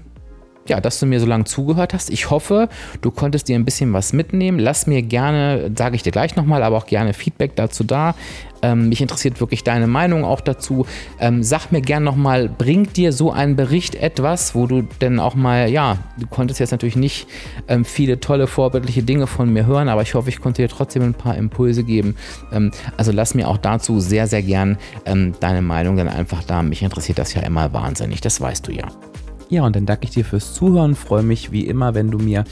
ja, 0.70 0.80
dass 0.80 1.00
du 1.00 1.06
mir 1.06 1.20
so 1.20 1.26
lange 1.26 1.46
zugehört 1.46 1.94
hast. 1.94 2.10
Ich 2.10 2.30
hoffe, 2.30 2.70
du 3.02 3.12
konntest 3.12 3.48
dir 3.48 3.56
ein 3.56 3.66
bisschen 3.66 3.94
was 3.94 4.14
mitnehmen. 4.14 4.60
Lass 4.60 4.88
mir 4.88 5.02
gerne, 5.02 5.72
sage 5.76 5.96
ich 5.96 6.04
dir 6.04 6.12
gleich 6.12 6.36
nochmal, 6.36 6.64
aber 6.64 6.78
auch 6.78 6.86
gerne 6.86 7.14
Feedback 7.14 7.56
dazu 7.56 7.84
da. 7.84 8.16
Ähm, 8.62 8.90
mich 8.90 9.02
interessiert 9.02 9.40
wirklich 9.40 9.64
deine 9.64 9.88
Meinung 9.88 10.24
auch 10.24 10.42
dazu. 10.42 10.86
Ähm, 11.20 11.44
sag 11.44 11.72
mir 11.72 11.82
gerne 11.82 12.06
nochmal, 12.06 12.50
bringt 12.50 12.98
dir 12.98 13.14
so 13.14 13.32
ein 13.32 13.56
Bericht 13.56 13.96
etwas, 13.96 14.56
wo 14.56 14.68
du 14.68 14.84
denn 15.02 15.20
auch 15.20 15.36
mal, 15.36 15.70
ja, 15.70 15.98
du 16.18 16.28
konntest 16.28 16.60
jetzt 16.60 16.72
natürlich 16.72 16.96
nicht 16.96 17.28
ähm, 17.68 17.86
viele 17.86 18.20
tolle, 18.20 18.48
vorbildliche 18.48 19.04
Dinge 19.04 19.28
von 19.28 19.52
mir 19.52 19.66
hören, 19.66 19.90
aber 19.90 20.02
ich 20.02 20.14
hoffe, 20.14 20.30
ich 20.30 20.42
konnte 20.42 20.62
dir 20.62 20.70
trotzdem 20.70 21.04
ein 21.04 21.14
paar 21.14 21.36
Impulse 21.36 21.84
geben. 21.84 22.16
Ähm, 22.52 22.72
also 22.98 23.12
lass 23.12 23.34
mir 23.34 23.48
auch 23.48 23.58
dazu 23.58 24.00
sehr, 24.00 24.28
sehr 24.28 24.42
gern 24.42 24.78
ähm, 25.06 25.34
deine 25.40 25.62
Meinung 25.62 25.98
dann 25.98 26.10
einfach 26.10 26.44
da. 26.44 26.62
Mich 26.62 26.84
interessiert 26.84 27.18
das 27.18 27.34
ja 27.34 27.42
immer 27.42 27.72
wahnsinnig, 27.74 28.22
das 28.22 28.42
weißt 28.42 28.68
du 28.68 28.72
ja. 28.72 28.88
Ja, 29.50 29.66
und 29.66 29.76
dann 29.76 29.86
danke 29.88 30.06
ich 30.06 30.12
dir 30.12 30.24
fürs 30.24 30.54
Zuhören. 30.54 30.96
Freue 30.96 31.24
mich 31.24 31.52
wie 31.52 31.66
immer, 31.66 31.96
wenn 31.96 32.12
du 32.12 32.20
mir 32.20 32.44